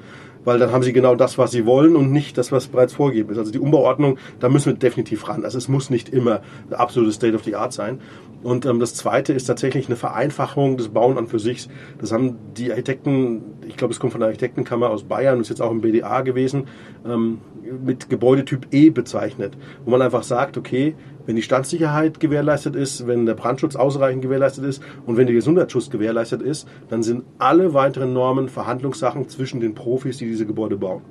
weil 0.44 0.58
dann 0.58 0.72
haben 0.72 0.82
sie 0.82 0.92
genau 0.92 1.14
das, 1.14 1.38
was 1.38 1.50
sie 1.50 1.66
wollen 1.66 1.96
und 1.96 2.12
nicht 2.12 2.38
das, 2.38 2.52
was 2.52 2.68
bereits 2.68 2.94
vorgegeben 2.94 3.30
ist. 3.30 3.38
Also 3.38 3.52
die 3.52 3.58
Umbauordnung, 3.58 4.18
da 4.38 4.48
müssen 4.48 4.66
wir 4.66 4.78
definitiv 4.78 5.28
ran. 5.28 5.44
Also 5.44 5.58
es 5.58 5.68
muss 5.68 5.90
nicht 5.90 6.08
immer 6.08 6.40
absolute 6.70 7.12
State 7.12 7.34
of 7.34 7.44
the 7.44 7.56
Art 7.56 7.72
sein. 7.72 8.00
Und 8.42 8.64
ähm, 8.64 8.80
das 8.80 8.94
Zweite 8.94 9.32
ist 9.32 9.44
tatsächlich 9.44 9.86
eine 9.86 9.96
Vereinfachung 9.96 10.76
des 10.76 10.88
Bauen 10.88 11.18
an 11.18 11.26
für 11.26 11.38
sich. 11.38 11.68
Das 11.98 12.10
haben 12.12 12.38
die 12.56 12.70
Architekten, 12.70 13.42
ich 13.68 13.76
glaube, 13.76 13.92
es 13.92 14.00
kommt 14.00 14.12
von 14.12 14.20
der 14.20 14.28
Architektenkammer 14.28 14.88
aus 14.88 15.04
Bayern, 15.04 15.40
ist 15.40 15.50
jetzt 15.50 15.60
auch 15.60 15.70
im 15.70 15.82
BDA 15.82 16.22
gewesen, 16.22 16.64
ähm, 17.04 17.38
mit 17.84 18.08
Gebäudetyp 18.08 18.68
E 18.72 18.90
bezeichnet, 18.90 19.56
wo 19.84 19.90
man 19.90 20.02
einfach 20.02 20.22
sagt, 20.22 20.56
okay, 20.56 20.94
wenn 21.30 21.36
die 21.36 21.42
Standsicherheit 21.42 22.18
gewährleistet 22.18 22.74
ist, 22.74 23.06
wenn 23.06 23.24
der 23.24 23.34
Brandschutz 23.34 23.76
ausreichend 23.76 24.20
gewährleistet 24.20 24.64
ist 24.64 24.82
und 25.06 25.16
wenn 25.16 25.28
der 25.28 25.34
Gesundheitsschutz 25.36 25.88
gewährleistet 25.88 26.42
ist, 26.42 26.66
dann 26.88 27.04
sind 27.04 27.22
alle 27.38 27.72
weiteren 27.72 28.12
Normen 28.12 28.48
Verhandlungssachen 28.48 29.28
zwischen 29.28 29.60
den 29.60 29.76
Profis, 29.76 30.18
die 30.18 30.26
diese 30.26 30.44
Gebäude 30.44 30.76
bauen. 30.76 31.02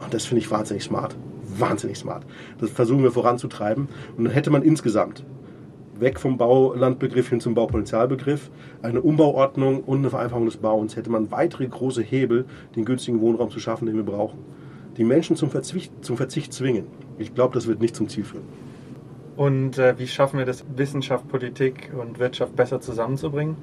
Und 0.00 0.12
das 0.12 0.24
finde 0.24 0.40
ich 0.40 0.50
wahnsinnig 0.50 0.82
smart. 0.82 1.14
Wahnsinnig 1.46 1.96
smart. 1.96 2.26
Das 2.58 2.70
versuchen 2.70 3.04
wir 3.04 3.12
voranzutreiben. 3.12 3.86
Und 4.16 4.24
dann 4.24 4.32
hätte 4.32 4.50
man 4.50 4.62
insgesamt 4.62 5.24
weg 6.00 6.18
vom 6.18 6.36
Baulandbegriff 6.36 7.28
hin 7.28 7.38
zum 7.38 7.54
Baupotenzialbegriff, 7.54 8.50
eine 8.82 9.00
Umbauordnung 9.00 9.84
und 9.84 9.98
eine 9.98 10.10
Vereinfachung 10.10 10.46
des 10.46 10.56
Bauens, 10.56 10.96
hätte 10.96 11.10
man 11.10 11.30
weitere 11.30 11.68
große 11.68 12.02
Hebel, 12.02 12.46
den 12.74 12.84
günstigen 12.84 13.20
Wohnraum 13.20 13.50
zu 13.50 13.60
schaffen, 13.60 13.86
den 13.86 13.94
wir 13.94 14.02
brauchen. 14.02 14.40
Die 14.96 15.04
Menschen 15.04 15.36
zum 15.36 15.50
Verzicht, 15.50 15.92
zum 16.04 16.16
Verzicht 16.16 16.52
zwingen. 16.52 16.86
Ich 17.16 17.32
glaube, 17.32 17.54
das 17.54 17.68
wird 17.68 17.80
nicht 17.80 17.94
zum 17.94 18.08
Ziel 18.08 18.24
führen. 18.24 18.69
Und 19.36 19.78
äh, 19.78 19.98
wie 19.98 20.06
schaffen 20.06 20.38
wir 20.38 20.46
das, 20.46 20.64
Wissenschaft, 20.76 21.28
Politik 21.28 21.90
und 21.98 22.18
Wirtschaft 22.18 22.56
besser 22.56 22.80
zusammenzubringen? 22.80 23.56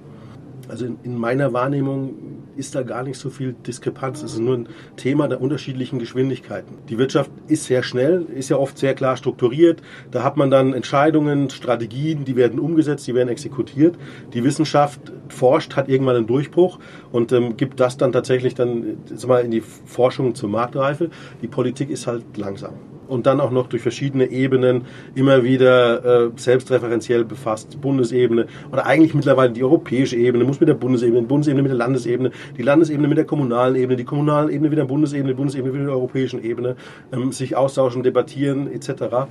Also 0.70 0.86
in, 0.86 0.98
in, 1.04 1.18
meiner 1.18 1.54
Wahrnehmung 1.54 2.16
ist 2.56 2.76
da 2.76 2.82
gar 2.82 3.04
nicht 3.04 3.18
so 3.18 3.30
viel 3.30 3.54
Diskrepanz. 3.54 4.24
Es 4.24 4.34
ist 4.34 4.40
nur 4.40 4.58
ein 4.58 4.70
Thema 4.98 5.28
der 5.28 5.40
unterschiedlichen 5.42 6.00
Geschwindigkeiten. 6.00 6.78
Die 6.90 6.98
Wirtschaft 6.98 7.32
ist 7.48 7.66
sehr 7.66 7.84
schnell, 7.84 8.26
ist 8.34 8.50
ja 8.50 8.58
oft 8.58 8.78
sehr 8.78 8.94
klar 8.96 9.16
strukturiert. 9.16 9.82
Da 10.12 10.24
hat 10.24 10.36
man 10.36 10.50
dann 10.50 10.74
Entscheidungen, 10.74 11.50
Strategien, 11.50 12.26
die 12.26 12.36
werden 12.36 12.60
umgesetzt, 12.60 13.08
die 13.08 13.16
werden 13.16 13.30
exekutiert. 13.30 13.96
Die 14.34 14.44
Wissenschaft 14.44 15.00
forscht, 15.30 15.76
hat 15.76 15.88
irgendwann 15.88 16.16
einen 16.16 16.28
Durchbruch 16.28 16.80
und 17.12 17.32
ähm, 17.32 17.56
gibt 17.56 17.80
das 17.80 17.98
dann 17.98 18.12
tatsächlich 18.12 18.56
dann 18.56 18.98
sag 19.06 19.30
mal, 19.30 19.46
in 19.46 19.52
die 19.52 19.62
Forschung 19.62 20.36
zur 20.36 20.50
Marktreife. 20.50 21.10
Die 21.42 21.48
Politik 21.48 21.90
ist 21.90 22.08
halt 22.08 22.38
langsam 22.38 22.74
und 23.08 23.26
dann 23.26 23.39
auch 23.39 23.52
noch 23.52 23.67
durch 23.67 23.82
verschiedene 23.82 24.30
Ebenen 24.30 24.86
immer 25.15 25.43
wieder 25.43 26.26
äh, 26.26 26.32
selbstreferenziell 26.36 27.26
befasst. 27.26 27.80
Bundesebene 27.82 28.48
oder 28.72 28.86
eigentlich 28.86 29.13
mittlerweile 29.13 29.52
die 29.52 29.63
europäische 29.63 30.15
Ebene 30.15 30.43
muss 30.43 30.60
mit 30.60 30.70
der 30.70 30.76
Bundesebene, 30.76 31.22
die 31.22 31.28
Bundesebene 31.28 31.63
mit 31.63 31.72
der 31.72 31.78
Landesebene, 31.78 32.32
die 32.58 32.62
Landesebene 32.62 33.08
mit 33.08 33.17
der 33.17 33.26
kommunalen 33.26 33.76
Ebene, 33.76 33.96
die 33.96 34.04
kommunalen 34.04 34.50
Ebene 34.50 34.70
mit 34.70 34.78
der 34.78 34.86
Bundesebene, 34.86 35.30
die 35.30 35.38
Bundesebene 35.38 35.74
mit 35.74 35.88
der 35.88 35.93
europäischen 35.93 36.43
Ebene 36.43 36.76
ähm, 37.12 37.32
sich 37.32 37.56
austauschen, 37.56 38.04
debattieren 38.04 38.72
etc. 38.72 39.28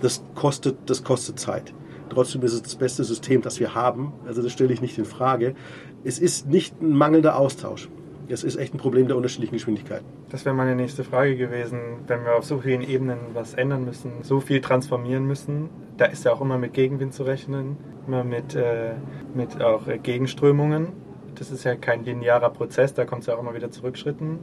Das 0.00 0.22
kostet, 0.34 0.76
das 0.86 1.04
kostet 1.04 1.38
Zeit. 1.38 1.72
Trotzdem 2.08 2.42
ist 2.42 2.54
es 2.54 2.62
das 2.62 2.74
beste 2.74 3.04
System, 3.04 3.40
das 3.42 3.60
wir 3.60 3.74
haben. 3.74 4.12
Also 4.26 4.42
das 4.42 4.52
stelle 4.52 4.72
ich 4.72 4.80
nicht 4.80 4.98
in 4.98 5.04
Frage. 5.04 5.54
Es 6.02 6.18
ist 6.18 6.48
nicht 6.48 6.80
ein 6.82 6.92
mangelnder 6.92 7.38
Austausch 7.38 7.88
es 8.30 8.44
ist 8.44 8.56
echt 8.56 8.74
ein 8.74 8.78
Problem 8.78 9.08
der 9.08 9.16
unterschiedlichen 9.16 9.54
Geschwindigkeiten. 9.54 10.06
Das 10.30 10.44
wäre 10.44 10.54
meine 10.54 10.76
nächste 10.76 11.04
Frage 11.04 11.36
gewesen. 11.36 11.80
Wenn 12.06 12.24
wir 12.24 12.36
auf 12.36 12.44
so 12.44 12.58
vielen 12.58 12.82
Ebenen 12.82 13.18
was 13.34 13.54
ändern 13.54 13.84
müssen, 13.84 14.12
so 14.22 14.40
viel 14.40 14.60
transformieren 14.60 15.26
müssen, 15.26 15.68
da 15.96 16.06
ist 16.06 16.24
ja 16.24 16.32
auch 16.32 16.40
immer 16.40 16.58
mit 16.58 16.72
Gegenwind 16.72 17.12
zu 17.12 17.24
rechnen, 17.24 17.76
immer 18.06 18.24
mit, 18.24 18.54
äh, 18.54 18.92
mit 19.34 19.60
auch 19.60 19.86
äh, 19.86 19.98
Gegenströmungen. 19.98 20.88
Das 21.34 21.50
ist 21.50 21.64
ja 21.64 21.74
kein 21.74 22.04
linearer 22.04 22.50
Prozess, 22.50 22.94
da 22.94 23.04
kommt 23.04 23.22
es 23.22 23.26
ja 23.26 23.34
auch 23.34 23.40
immer 23.40 23.54
wieder 23.54 23.70
zurückschritten. 23.70 24.38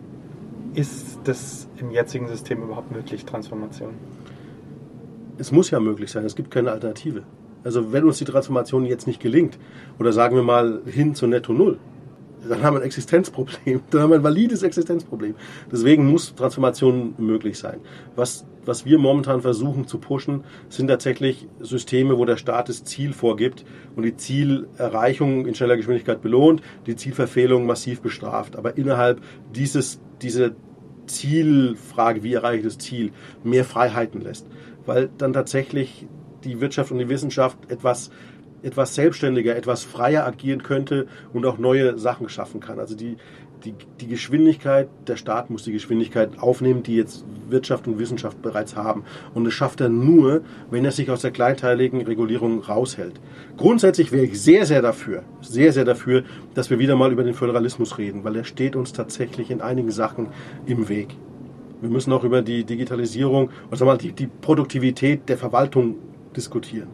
ist 0.73 1.19
das 1.23 1.67
im 1.77 1.91
jetzigen 1.91 2.27
System 2.27 2.61
überhaupt 2.61 2.91
möglich, 2.91 3.25
Transformation? 3.25 3.95
Es 5.37 5.51
muss 5.51 5.71
ja 5.71 5.79
möglich 5.79 6.11
sein, 6.11 6.25
es 6.25 6.35
gibt 6.35 6.51
keine 6.51 6.71
Alternative. 6.71 7.23
Also 7.63 7.91
wenn 7.91 8.03
uns 8.03 8.17
die 8.17 8.25
Transformation 8.25 8.85
jetzt 8.85 9.07
nicht 9.07 9.19
gelingt, 9.19 9.57
oder 9.99 10.13
sagen 10.13 10.35
wir 10.35 10.43
mal 10.43 10.81
hin 10.85 11.15
zu 11.15 11.27
Netto 11.27 11.53
Null, 11.53 11.79
dann 12.47 12.63
haben 12.63 12.75
wir 12.75 12.81
ein 12.81 12.85
Existenzproblem, 12.85 13.81
dann 13.89 14.01
haben 14.01 14.09
wir 14.11 14.17
ein 14.17 14.23
valides 14.23 14.63
Existenzproblem. 14.63 15.35
Deswegen 15.71 16.09
muss 16.09 16.35
Transformation 16.35 17.15
möglich 17.17 17.57
sein. 17.57 17.79
Was, 18.15 18.45
was 18.65 18.85
wir 18.85 18.99
momentan 18.99 19.41
versuchen 19.41 19.87
zu 19.87 19.97
pushen, 19.97 20.43
sind 20.69 20.87
tatsächlich 20.87 21.47
Systeme, 21.59 22.17
wo 22.17 22.25
der 22.25 22.37
Staat 22.37 22.69
das 22.69 22.83
Ziel 22.83 23.13
vorgibt 23.13 23.65
und 23.95 24.03
die 24.03 24.15
Zielerreichung 24.15 25.45
in 25.45 25.55
schneller 25.55 25.77
Geschwindigkeit 25.77 26.21
belohnt, 26.21 26.61
die 26.85 26.95
Zielverfehlung 26.95 27.65
massiv 27.65 28.01
bestraft. 28.01 28.55
Aber 28.55 28.77
innerhalb 28.77 29.21
dieses, 29.53 29.99
dieser 30.21 30.51
Zielfrage, 31.07 32.23
wie 32.23 32.33
erreiche 32.33 32.59
ich 32.59 32.65
das 32.65 32.77
Ziel, 32.77 33.11
mehr 33.43 33.65
Freiheiten 33.65 34.21
lässt. 34.21 34.47
Weil 34.85 35.09
dann 35.17 35.33
tatsächlich 35.33 36.07
die 36.43 36.61
Wirtschaft 36.61 36.91
und 36.91 36.99
die 36.99 37.09
Wissenschaft 37.09 37.57
etwas 37.69 38.11
etwas 38.63 38.95
selbstständiger, 38.95 39.55
etwas 39.55 39.83
freier 39.83 40.25
agieren 40.25 40.63
könnte 40.63 41.07
und 41.33 41.45
auch 41.45 41.57
neue 41.57 41.97
Sachen 41.97 42.29
schaffen 42.29 42.59
kann. 42.59 42.79
Also 42.79 42.95
die, 42.95 43.17
die, 43.63 43.73
die 44.01 44.07
Geschwindigkeit, 44.07 44.87
der 45.07 45.15
Staat 45.15 45.49
muss 45.49 45.63
die 45.63 45.71
Geschwindigkeit 45.71 46.39
aufnehmen, 46.39 46.83
die 46.83 46.95
jetzt 46.95 47.25
Wirtschaft 47.49 47.87
und 47.87 47.99
Wissenschaft 47.99 48.41
bereits 48.41 48.75
haben. 48.75 49.03
Und 49.33 49.45
das 49.45 49.53
schafft 49.53 49.81
er 49.81 49.89
nur, 49.89 50.41
wenn 50.69 50.85
er 50.85 50.91
sich 50.91 51.09
aus 51.09 51.21
der 51.21 51.31
kleinteiligen 51.31 52.01
Regulierung 52.01 52.61
raushält. 52.61 53.19
Grundsätzlich 53.57 54.11
wäre 54.11 54.25
ich 54.25 54.41
sehr, 54.41 54.65
sehr 54.65 54.81
dafür, 54.81 55.23
sehr, 55.41 55.73
sehr 55.73 55.85
dafür, 55.85 56.23
dass 56.53 56.69
wir 56.69 56.79
wieder 56.79 56.95
mal 56.95 57.11
über 57.11 57.23
den 57.23 57.33
Föderalismus 57.33 57.97
reden, 57.97 58.23
weil 58.23 58.35
er 58.35 58.43
steht 58.43 58.75
uns 58.75 58.93
tatsächlich 58.93 59.51
in 59.51 59.61
einigen 59.61 59.91
Sachen 59.91 60.27
im 60.65 60.89
Weg. 60.89 61.15
Wir 61.81 61.89
müssen 61.89 62.11
auch 62.11 62.23
über 62.23 62.41
die 62.41 62.63
Digitalisierung, 62.63 63.51
also 63.69 63.85
mal 63.85 63.97
die, 63.97 64.11
die 64.11 64.27
Produktivität 64.27 65.29
der 65.29 65.37
Verwaltung 65.37 65.95
diskutieren. 66.35 66.87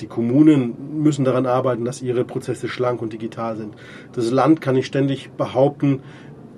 Die 0.00 0.06
Kommunen 0.06 1.02
müssen 1.02 1.24
daran 1.24 1.46
arbeiten, 1.46 1.84
dass 1.84 2.02
ihre 2.02 2.24
Prozesse 2.24 2.68
schlank 2.68 3.00
und 3.02 3.12
digital 3.12 3.56
sind. 3.56 3.74
Das 4.12 4.30
Land 4.30 4.60
kann 4.60 4.74
nicht 4.74 4.86
ständig 4.86 5.30
behaupten, 5.30 6.02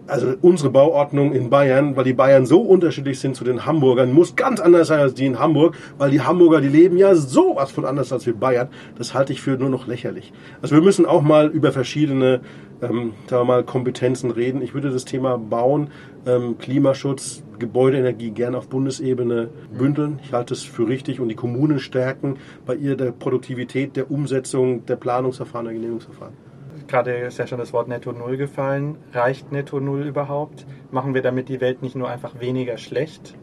also 0.09 0.35
unsere 0.41 0.71
Bauordnung 0.71 1.33
in 1.33 1.51
Bayern, 1.51 1.95
weil 1.97 2.05
die 2.05 2.15
Bayern 2.15 2.47
so 2.47 2.61
unterschiedlich 2.63 3.21
sind 3.21 3.37
zu 3.37 3.45
den 3.45 3.67
Hamburgern, 3.67 4.13
muss 4.13 4.37
ganz 4.37 4.59
anders 4.59 4.89
sein 4.89 5.01
als 5.01 5.15
die 5.15 5.27
in 5.27 5.39
Hamburg, 5.39 5.77
weil 5.99 6.11
die 6.11 6.23
Hamburger, 6.23 6.61
die 6.61 6.69
leben 6.69 6.97
ja 6.97 7.15
sowas 7.15 7.71
von 7.71 7.85
anders 7.85 8.13
als 8.13 8.27
wir 8.27 8.35
Bayern. 8.35 8.69
Das 8.97 9.15
halte 9.15 9.33
ich 9.33 9.43
für 9.43 9.57
nur 9.57 9.69
noch 9.69 9.87
lächerlich. 9.87 10.33
Also 10.63 10.75
wir 10.75 10.83
müssen 10.83 11.05
auch 11.07 11.23
mal 11.23 11.49
über 11.49 11.73
verschiedene, 11.73 12.41
ähm, 12.81 13.13
sagen 13.27 13.43
wir 13.43 13.45
mal, 13.45 13.65
Kompetenzen 13.65 14.31
reden. 14.31 14.63
Ich 14.63 14.73
würde 14.73 14.91
das 14.91 15.05
Thema 15.05 15.37
Bauen, 15.37 15.91
ähm, 16.29 16.59
Klimaschutz, 16.59 17.43
Gebäudeenergie 17.59 18.31
gerne 18.31 18.59
auf 18.59 18.69
Bundesebene 18.69 19.49
bündeln. 19.77 20.21
Ich 20.23 20.33
halte 20.33 20.55
es 20.55 20.63
für 20.63 20.87
richtig 20.87 21.19
und 21.19 21.29
die 21.29 21.35
Kommunen 21.35 21.81
stärken 21.81 22.37
bei 22.65 22.77
ihr 22.77 22.97
der 22.97 23.11
Produktivität, 23.11 23.97
der 23.97 24.11
Umsetzung, 24.11 24.87
der 24.87 24.97
Planungsverfahren, 24.97 25.65
der 25.65 25.75
Genehmigungsverfahren 25.75 26.49
gerade 26.89 27.13
ist 27.13 27.39
ja 27.39 27.47
schon 27.47 27.59
das 27.59 27.73
Wort 27.73 27.87
Netto 27.87 28.13
Null 28.13 28.37
gefallen. 28.37 28.97
Reicht 29.13 29.53
Netto 29.53 29.79
Null 29.79 30.03
überhaupt? 30.03 30.67
Machen 30.91 31.15
wir 31.15 31.23
damit 31.23 31.49
die 31.49 31.61
Welt 31.61 31.83
nicht 31.83 31.95
nur 31.95 32.09
einfach 32.09 32.41
weniger 32.41 32.79
schlecht? 32.79 33.35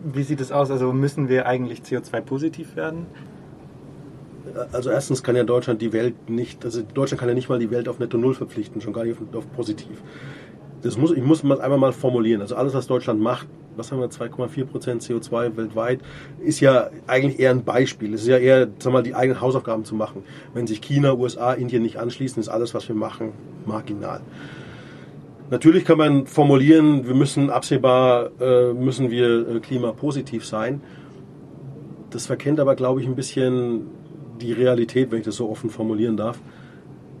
Wie 0.00 0.22
sieht 0.22 0.40
es 0.40 0.52
aus? 0.52 0.70
Also 0.70 0.92
müssen 0.92 1.28
wir 1.28 1.46
eigentlich 1.46 1.80
CO2-positiv 1.80 2.76
werden? 2.76 3.06
Also 4.72 4.90
erstens 4.90 5.22
kann 5.22 5.36
ja 5.36 5.42
Deutschland 5.42 5.82
die 5.82 5.92
Welt 5.92 6.30
nicht, 6.30 6.64
also 6.64 6.82
Deutschland 6.82 7.18
kann 7.18 7.28
ja 7.28 7.34
nicht 7.34 7.48
mal 7.48 7.58
die 7.58 7.70
Welt 7.70 7.88
auf 7.88 7.98
Netto 7.98 8.18
Null 8.18 8.34
verpflichten, 8.34 8.80
schon 8.80 8.92
gar 8.92 9.04
nicht 9.04 9.18
auf, 9.18 9.34
auf 9.34 9.52
positiv 9.52 10.02
das 10.84 10.98
muss, 10.98 11.12
ich 11.12 11.22
muss 11.22 11.42
mal 11.42 11.62
einmal 11.62 11.78
mal 11.78 11.92
formulieren. 11.92 12.42
Also 12.42 12.56
alles, 12.56 12.74
was 12.74 12.86
Deutschland 12.86 13.18
macht, 13.18 13.46
was 13.74 13.90
haben 13.90 14.00
wir, 14.00 14.10
2,4 14.10 14.66
Prozent 14.66 15.02
CO2 15.02 15.56
weltweit, 15.56 16.00
ist 16.44 16.60
ja 16.60 16.90
eigentlich 17.06 17.40
eher 17.40 17.52
ein 17.52 17.64
Beispiel. 17.64 18.12
Es 18.12 18.20
ist 18.20 18.28
ja 18.28 18.36
eher, 18.36 18.68
sag 18.78 18.92
mal, 18.92 19.02
die 19.02 19.14
eigenen 19.14 19.40
Hausaufgaben 19.40 19.86
zu 19.86 19.94
machen. 19.94 20.24
Wenn 20.52 20.66
sich 20.66 20.82
China, 20.82 21.14
USA, 21.14 21.54
Indien 21.54 21.82
nicht 21.82 21.96
anschließen, 21.96 22.38
ist 22.38 22.50
alles, 22.50 22.74
was 22.74 22.86
wir 22.86 22.94
machen, 22.94 23.32
marginal. 23.64 24.20
Natürlich 25.50 25.86
kann 25.86 25.96
man 25.96 26.26
formulieren, 26.26 27.06
wir 27.06 27.14
müssen 27.14 27.48
absehbar, 27.48 28.30
äh, 28.38 28.74
müssen 28.74 29.10
wir 29.10 29.48
äh, 29.48 29.60
klimapositiv 29.60 30.44
sein. 30.44 30.82
Das 32.10 32.26
verkennt 32.26 32.60
aber, 32.60 32.76
glaube 32.76 33.00
ich, 33.00 33.06
ein 33.06 33.16
bisschen 33.16 33.86
die 34.38 34.52
Realität, 34.52 35.10
wenn 35.10 35.20
ich 35.20 35.24
das 35.24 35.36
so 35.36 35.48
offen 35.48 35.70
formulieren 35.70 36.18
darf. 36.18 36.38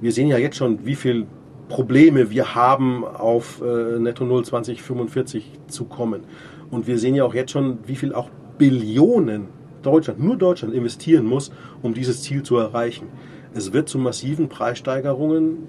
Wir 0.02 0.12
sehen 0.12 0.28
ja 0.28 0.36
jetzt 0.36 0.56
schon, 0.56 0.84
wie 0.84 0.96
viel 0.96 1.26
Probleme 1.68 2.30
wir 2.30 2.54
haben, 2.54 3.04
auf 3.04 3.62
äh, 3.62 3.98
Netto 3.98 4.24
Null 4.24 4.44
2045 4.44 5.52
zu 5.68 5.84
kommen. 5.84 6.22
Und 6.70 6.86
wir 6.86 6.98
sehen 6.98 7.14
ja 7.14 7.24
auch 7.24 7.34
jetzt 7.34 7.52
schon, 7.52 7.78
wie 7.86 7.96
viel 7.96 8.14
auch 8.14 8.28
Billionen 8.58 9.48
Deutschland, 9.82 10.20
nur 10.20 10.36
Deutschland 10.36 10.74
investieren 10.74 11.26
muss, 11.26 11.52
um 11.82 11.94
dieses 11.94 12.22
Ziel 12.22 12.42
zu 12.42 12.56
erreichen. 12.56 13.08
Es 13.54 13.72
wird 13.72 13.88
zu 13.88 13.98
massiven 13.98 14.48
Preissteigerungen 14.48 15.68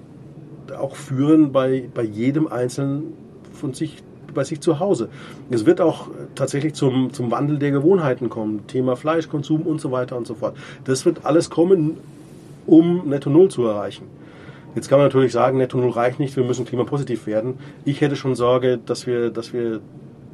auch 0.78 0.96
führen 0.96 1.52
bei, 1.52 1.88
bei 1.94 2.02
jedem 2.02 2.48
Einzelnen 2.48 3.14
von 3.52 3.72
sich 3.72 4.02
bei 4.34 4.44
sich 4.44 4.60
zu 4.60 4.78
Hause. 4.78 5.08
Es 5.50 5.64
wird 5.64 5.80
auch 5.80 6.08
tatsächlich 6.34 6.74
zum, 6.74 7.12
zum 7.12 7.30
Wandel 7.30 7.58
der 7.58 7.70
Gewohnheiten 7.70 8.28
kommen. 8.28 8.66
Thema 8.66 8.94
Fleischkonsum 8.94 9.62
und 9.62 9.80
so 9.80 9.90
weiter 9.90 10.16
und 10.16 10.26
so 10.26 10.34
fort. 10.34 10.56
Das 10.84 11.06
wird 11.06 11.24
alles 11.24 11.48
kommen, 11.48 11.96
um 12.66 13.08
Netto 13.08 13.30
Null 13.30 13.48
zu 13.48 13.64
erreichen. 13.64 14.04
Jetzt 14.76 14.90
kann 14.90 14.98
man 14.98 15.06
natürlich 15.06 15.32
sagen, 15.32 15.56
Netto 15.56 15.78
Null 15.78 15.90
reicht 15.90 16.20
nicht, 16.20 16.36
wir 16.36 16.44
müssen 16.44 16.66
klimapositiv 16.66 17.26
werden. 17.26 17.58
Ich 17.86 18.02
hätte 18.02 18.14
schon 18.14 18.34
Sorge, 18.34 18.76
dass 18.76 19.06
wir, 19.06 19.30
dass 19.30 19.54
wir 19.54 19.80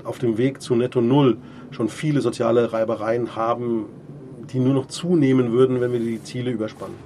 auf 0.02 0.18
dem 0.18 0.37
Weg 0.37 0.61
zu 0.61 0.74
Netto 0.74 1.00
Null 1.00 1.38
schon 1.70 1.88
viele 1.88 2.20
soziale 2.20 2.72
Reibereien 2.72 3.37
haben, 3.37 3.87
die 4.52 4.59
nur 4.59 4.74
noch 4.74 4.87
zunehmen 4.87 5.52
würden, 5.52 5.81
wenn 5.81 5.92
wir 5.92 6.00
die 6.00 6.20
Ziele 6.24 6.50
überspannen. 6.50 6.96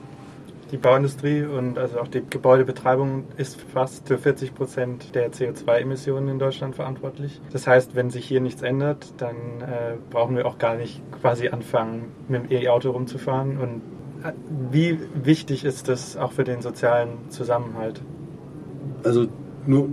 Die 0.72 0.78
Bauindustrie 0.78 1.44
und 1.44 1.78
also 1.78 2.00
auch 2.00 2.08
die 2.08 2.22
Gebäudebetreibung 2.28 3.24
ist 3.36 3.60
fast 3.60 4.08
für 4.08 4.16
40 4.16 4.54
Prozent 4.54 5.14
der 5.14 5.30
CO2-Emissionen 5.30 6.28
in 6.28 6.38
Deutschland 6.38 6.74
verantwortlich. 6.74 7.42
Das 7.52 7.66
heißt, 7.66 7.94
wenn 7.94 8.08
sich 8.08 8.24
hier 8.24 8.40
nichts 8.40 8.62
ändert, 8.62 9.12
dann 9.18 9.36
äh, 9.60 9.96
brauchen 10.10 10.36
wir 10.36 10.46
auch 10.46 10.56
gar 10.56 10.74
nicht 10.74 11.02
quasi 11.20 11.48
anfangen, 11.48 12.06
mit 12.28 12.50
dem 12.50 12.62
E-Auto 12.62 12.90
rumzufahren 12.92 13.58
und 13.58 13.82
wie 14.70 14.98
wichtig 15.14 15.64
ist 15.64 15.88
das 15.88 16.16
auch 16.16 16.32
für 16.32 16.44
den 16.44 16.62
sozialen 16.62 17.30
Zusammenhalt? 17.30 18.00
Also 19.04 19.26
nur 19.66 19.90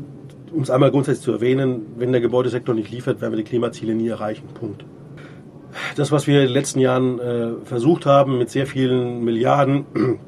um 0.54 0.62
es 0.62 0.70
einmal 0.70 0.92
grundsätzlich 0.92 1.24
zu 1.24 1.32
erwähnen, 1.32 1.88
wenn 1.98 2.12
der 2.12 2.22
Gebäudesektor 2.22 2.76
nicht 2.76 2.92
liefert, 2.92 3.22
werden 3.22 3.34
wir 3.34 3.38
die 3.38 3.44
Klimaziele 3.44 3.96
nie 3.96 4.08
erreichen. 4.08 4.48
Punkt. 4.54 4.86
Das, 5.96 6.12
was 6.12 6.28
wir 6.28 6.42
in 6.42 6.48
den 6.48 6.54
letzten 6.54 6.80
Jahren 6.80 7.20
äh, 7.20 7.52
versucht 7.64 8.06
haben, 8.06 8.38
mit 8.38 8.52
sehr 8.52 8.68
vielen 8.68 9.24
Milliarden 9.24 9.86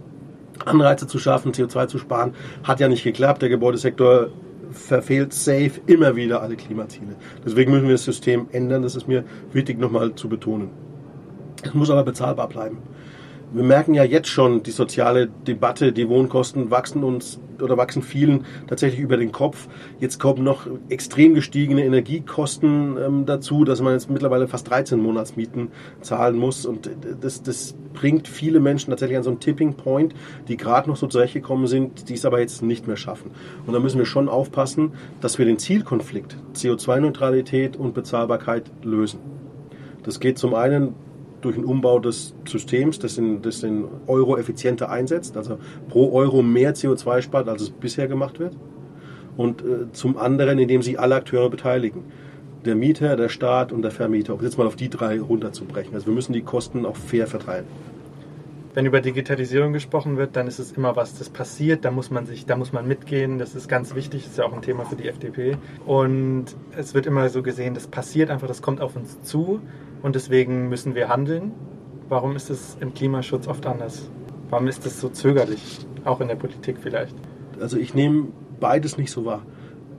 Anreize 0.66 1.06
zu 1.06 1.20
schaffen, 1.20 1.52
CO2 1.52 1.88
zu 1.88 2.00
sparen, 2.00 2.34
hat 2.64 2.80
ja 2.80 2.88
nicht 2.88 3.04
geklappt. 3.04 3.44
Der 3.44 3.50
Gebäudesektor 3.50 4.30
verfehlt 4.72 5.34
safe 5.34 5.74
immer 5.86 6.16
wieder 6.16 6.42
alle 6.42 6.56
Klimaziele. 6.56 7.16
Deswegen 7.46 7.72
müssen 7.72 7.86
wir 7.86 7.94
das 7.94 8.06
System 8.06 8.48
ändern. 8.52 8.82
Das 8.82 8.96
ist 8.96 9.08
mir 9.08 9.24
wichtig 9.54 9.80
nochmal 9.80 10.16
zu 10.16 10.28
betonen. 10.28 10.72
Es 11.62 11.74
muss 11.76 11.92
aber 11.92 12.04
bezahlbar 12.04 12.50
bleiben 12.50 12.80
wir 13.56 13.64
merken 13.64 13.94
ja 13.94 14.04
jetzt 14.04 14.28
schon 14.28 14.64
die 14.64 14.72
soziale 14.72 15.28
Debatte, 15.28 15.94
die 15.94 16.10
Wohnkosten 16.10 16.72
wachsen 16.72 17.06
uns 17.06 17.40
oder 17.62 17.78
wachsen 17.78 18.02
vielen 18.02 18.44
tatsächlich 18.68 19.00
über 19.00 19.16
den 19.16 19.32
Kopf. 19.32 19.70
Jetzt 19.98 20.20
kommen 20.20 20.44
noch 20.44 20.68
extrem 20.90 21.34
gestiegene 21.34 21.86
Energiekosten 21.86 22.98
ähm, 22.98 23.26
dazu, 23.26 23.64
dass 23.64 23.82
man 23.82 23.94
jetzt 23.94 24.10
mittlerweile 24.10 24.50
fast 24.50 24.70
13 24.70 25.00
Monatsmieten 25.00 25.70
zahlen 26.02 26.36
muss. 26.38 26.66
Und 26.66 26.90
das, 27.22 27.44
das 27.44 27.76
bringt 27.94 28.28
viele 28.28 28.60
Menschen 28.60 28.90
tatsächlich 28.90 29.18
an 29.18 29.24
so 29.24 29.30
einen 29.30 29.40
Tipping 29.40 29.76
Point, 29.76 30.14
die 30.50 30.58
gerade 30.58 30.90
noch 30.90 30.98
so 30.98 31.08
zurechtgekommen 31.08 31.68
sind, 31.68 32.10
die 32.10 32.16
es 32.16 32.26
aber 32.26 32.42
jetzt 32.42 32.62
nicht 32.62 32.88
mehr 32.88 32.98
schaffen. 32.98 33.32
Und 33.66 33.74
da 33.74 33.80
müssen 33.80 34.00
wir 34.00 34.06
schon 34.06 34.28
aufpassen, 34.28 34.92
dass 35.22 35.38
wir 35.38 35.46
den 35.46 35.60
Zielkonflikt 35.60 36.36
CO2-Neutralität 36.56 37.78
und 37.78 37.94
Bezahlbarkeit 37.94 38.70
lösen. 38.84 39.20
Das 40.04 40.20
geht 40.20 40.38
zum 40.38 40.56
einen 40.56 40.94
durch 41.46 41.56
den 41.56 41.66
Umbau 41.66 42.00
des 42.00 42.34
Systems, 42.48 43.00
das 43.00 43.16
den, 43.16 43.42
das 43.42 43.66
Euro 44.08 44.38
effizienter 44.38 44.90
einsetzt, 44.90 45.38
also 45.38 45.58
pro 45.88 46.12
Euro 46.12 46.42
mehr 46.42 46.76
CO2 46.76 47.22
spart, 47.22 47.48
als 47.48 47.62
es 47.62 47.70
bisher 47.70 48.08
gemacht 48.08 48.40
wird. 48.40 48.56
Und 49.38 49.62
äh, 49.62 49.92
zum 49.92 50.18
anderen, 50.18 50.60
indem 50.60 50.82
sich 50.82 51.00
alle 51.00 51.16
Akteure 51.16 51.50
beteiligen. 51.50 52.04
Der 52.66 52.76
Mieter, 52.76 53.16
der 53.16 53.30
Staat 53.30 53.72
und 53.72 53.84
der 53.84 53.92
Vermieter, 53.92 54.34
um 54.34 54.42
jetzt 54.42 54.58
mal 54.58 54.66
auf 54.66 54.76
die 54.76 54.90
drei 54.90 55.22
runterzubrechen. 55.22 55.94
Also 55.94 56.08
wir 56.08 56.14
müssen 56.14 56.34
die 56.34 56.42
Kosten 56.42 56.86
auch 56.86 56.96
fair 56.96 57.28
verteilen 57.28 57.66
wenn 58.76 58.86
über 58.86 59.00
Digitalisierung 59.00 59.72
gesprochen 59.72 60.18
wird, 60.18 60.36
dann 60.36 60.48
ist 60.48 60.60
es 60.60 60.74
immer 60.74 60.98
was, 60.98 61.18
das 61.18 61.30
passiert, 61.30 61.86
da 61.86 61.92
muss 61.92 62.12
man 62.12 62.26
sich, 62.26 62.46
da 62.46 62.58
muss 62.58 62.74
man 62.74 62.86
mitgehen, 62.86 63.40
das 63.40 63.56
ist 63.56 63.70
ganz 63.70 63.96
wichtig, 63.96 64.24
das 64.24 64.32
ist 64.32 64.38
ja 64.38 64.44
auch 64.44 64.54
ein 64.54 64.62
Thema 64.62 64.84
für 64.84 64.98
die 64.98 65.08
FDP. 65.08 65.58
Und 65.86 66.48
es 66.76 66.94
wird 66.94 67.06
immer 67.06 67.30
so 67.30 67.42
gesehen, 67.42 67.74
das 67.74 67.88
passiert 67.88 68.30
einfach, 68.30 68.48
das 68.48 68.62
kommt 68.62 68.82
auf 68.82 68.98
uns 68.98 69.22
zu 69.22 69.62
und 70.06 70.14
deswegen 70.14 70.70
müssen 70.70 70.94
wir 70.94 71.10
handeln. 71.10 71.52
Warum 72.10 72.36
ist 72.36 72.52
es 72.52 72.78
im 72.80 72.94
Klimaschutz 72.94 73.48
oft 73.48 73.66
anders? 73.66 74.12
Warum 74.52 74.68
ist 74.68 74.86
es 74.86 75.02
so 75.02 75.10
zögerlich, 75.10 75.80
auch 76.04 76.22
in 76.22 76.28
der 76.28 76.36
Politik 76.36 76.78
vielleicht? 76.80 77.16
Also 77.60 77.78
ich 77.78 77.96
nehme 77.96 78.28
beides 78.60 79.00
nicht 79.00 79.10
so 79.10 79.26
wahr. 79.26 79.42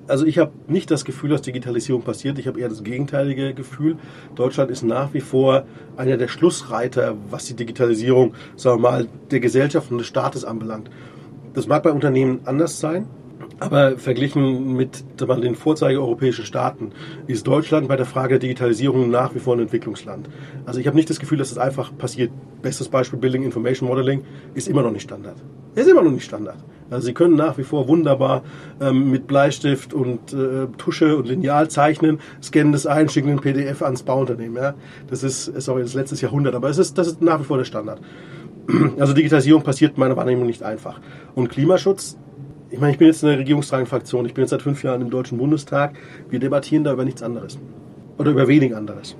Also 0.07 0.25
ich 0.25 0.39
habe 0.39 0.53
nicht 0.69 0.93
das 0.93 1.05
Gefühl, 1.05 1.31
dass 1.31 1.43
Digitalisierung 1.43 2.03
passiert. 2.03 2.39
Ich 2.39 2.47
habe 2.47 2.61
eher 2.61 2.69
das 2.69 2.85
gegenteilige 2.85 3.53
Gefühl. 3.53 3.97
Deutschland 4.37 4.71
ist 4.71 4.85
nach 4.85 5.13
wie 5.13 5.21
vor 5.21 5.65
einer 5.97 6.17
der 6.17 6.29
Schlussreiter, 6.29 7.17
was 7.29 7.47
die 7.47 7.55
Digitalisierung, 7.55 8.35
sagen 8.55 8.81
wir 8.81 8.89
mal, 8.89 9.09
der 9.33 9.41
Gesellschaft 9.41 9.91
und 9.91 9.99
des 9.99 10.07
Staates 10.07 10.45
anbelangt. 10.45 10.89
Das 11.53 11.67
mag 11.67 11.83
bei 11.83 11.91
Unternehmen 11.91 12.43
anders 12.45 12.79
sein. 12.79 13.09
Aber 13.59 13.97
verglichen 13.99 14.75
mit 14.75 15.05
den 15.21 15.55
Vorzeige-europäischen 15.55 16.45
Staaten 16.45 16.91
ist 17.27 17.47
Deutschland 17.47 17.89
bei 17.89 17.97
der 17.97 18.05
Frage 18.05 18.35
der 18.35 18.39
Digitalisierung 18.41 19.11
nach 19.11 19.35
wie 19.35 19.39
vor 19.39 19.57
ein 19.57 19.61
Entwicklungsland. 19.61 20.29
Also 20.67 20.79
ich 20.79 20.87
habe 20.87 20.97
nicht 20.97 21.09
das 21.09 21.21
Gefühl, 21.21 21.39
dass 21.39 21.49
es 21.49 21.55
das 21.55 21.65
einfach 21.65 21.97
passiert. 21.97 22.31
Bestes 22.61 22.89
Beispiel 22.89 23.19
Building 23.19 23.45
Information 23.45 23.89
Modeling 23.89 24.25
ist 24.55 24.69
immer 24.69 24.83
noch 24.83 24.91
nicht 24.91 25.03
Standard. 25.03 25.37
Ist 25.75 25.89
immer 25.89 26.03
noch 26.03 26.11
nicht 26.11 26.25
Standard. 26.25 26.57
Also 26.91 27.07
Sie 27.07 27.15
können 27.15 27.35
nach 27.35 27.59
wie 27.59 27.65
vor 27.65 27.89
wunderbar 27.89 28.43
ähm, 28.81 29.11
mit 29.11 29.27
Bleistift 29.27 29.93
und 29.93 30.33
äh, 30.33 30.67
Tusche 30.79 31.17
und 31.17 31.27
Lineal 31.27 31.69
zeichnen, 31.69 32.21
scannen 32.43 32.73
das 32.73 32.87
ein, 32.87 33.09
schicken 33.09 33.31
ein 33.31 33.41
PDF 33.41 33.83
ans 33.83 34.03
Bauunternehmen. 34.03 34.57
Ja? 34.57 34.75
Das 35.09 35.23
ist, 35.23 35.47
sorry, 35.61 35.83
das 35.83 35.95
letztes 35.95 36.21
Jahrhundert, 36.21 36.55
aber 36.55 36.69
es 36.69 36.79
ist, 36.79 36.97
das 36.99 37.07
ist 37.09 37.23
nach 37.23 37.41
wie 37.41 37.45
vor 37.45 37.59
der 37.59 37.65
Standard. 37.65 38.01
Also 38.99 39.13
Digitalisierung 39.13 39.63
passiert 39.63 39.97
meiner 39.97 40.17
Wahrnehmung 40.17 40.47
nicht 40.47 40.63
einfach. 40.63 41.01
Und 41.35 41.49
Klimaschutz 41.49 42.19
ich 42.71 42.81
meine, 42.81 42.93
ich 42.93 42.99
bin 42.99 43.07
jetzt 43.07 43.23
in 43.23 43.29
der 43.29 43.39
regierungstragenden 43.39 43.89
Fraktion. 43.89 44.27
Ich 44.27 44.35
bin 44.35 44.43
jetzt 44.43 44.51
seit 44.51 44.63
fünf 44.63 44.83
Jahren 44.83 45.01
im 45.01 45.11
Deutschen 45.11 45.39
Bundestag. 45.39 45.97
Wir 46.29 46.41
debattieren 46.41 46.85
da 46.85 46.93
über 46.93 47.05
nichts 47.05 47.23
anderes. 47.23 47.59
Oder 48.19 48.33
über 48.33 48.49
wenig 48.49 48.75
anderes. 48.75 49.17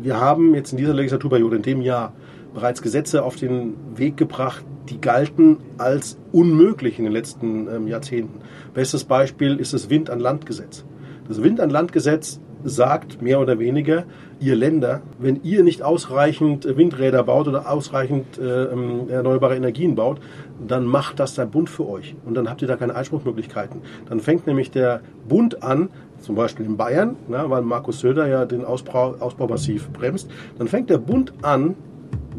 Wir 0.00 0.20
haben 0.20 0.54
jetzt 0.54 0.72
in 0.72 0.78
dieser 0.78 0.94
Legislaturperiode, 0.94 1.56
in 1.56 1.62
dem 1.62 1.80
Jahr, 1.80 2.12
bereits 2.54 2.80
Gesetze 2.80 3.24
auf 3.24 3.36
den 3.36 3.74
Weg 3.96 4.16
gebracht, 4.16 4.64
die 4.88 5.00
galten 5.00 5.58
als 5.76 6.16
unmöglich 6.32 6.98
in 6.98 7.04
den 7.04 7.12
letzten 7.12 7.66
ähm, 7.68 7.88
Jahrzehnten. 7.88 8.40
Bestes 8.72 9.04
Beispiel 9.04 9.56
ist 9.56 9.74
das 9.74 9.90
Wind-an-Land-Gesetz. 9.90 10.84
Das 11.26 11.42
Wind-an-Land-Gesetz 11.42 12.40
sagt 12.64 13.22
mehr 13.22 13.40
oder 13.40 13.58
weniger, 13.58 14.04
ihr 14.40 14.56
Länder, 14.56 15.02
wenn 15.18 15.40
ihr 15.42 15.62
nicht 15.62 15.82
ausreichend 15.82 16.64
Windräder 16.76 17.22
baut 17.22 17.48
oder 17.48 17.70
ausreichend 17.70 18.38
äh, 18.38 18.64
ähm, 18.64 19.08
erneuerbare 19.08 19.56
Energien 19.56 19.94
baut, 19.94 20.20
dann 20.66 20.84
macht 20.86 21.20
das 21.20 21.34
der 21.34 21.46
Bund 21.46 21.70
für 21.70 21.88
euch. 21.88 22.14
Und 22.24 22.34
dann 22.34 22.48
habt 22.48 22.62
ihr 22.62 22.68
da 22.68 22.76
keine 22.76 22.94
Einspruchmöglichkeiten. 22.94 23.80
Dann 24.08 24.20
fängt 24.20 24.46
nämlich 24.46 24.70
der 24.70 25.00
Bund 25.28 25.62
an, 25.62 25.90
zum 26.20 26.34
Beispiel 26.34 26.66
in 26.66 26.76
Bayern, 26.76 27.16
na, 27.28 27.48
weil 27.48 27.62
Markus 27.62 28.00
Söder 28.00 28.26
ja 28.26 28.44
den 28.44 28.64
Ausbau, 28.64 29.14
Ausbau 29.20 29.46
massiv 29.46 29.88
bremst, 29.90 30.28
dann 30.58 30.68
fängt 30.68 30.90
der 30.90 30.98
Bund 30.98 31.32
an, 31.42 31.76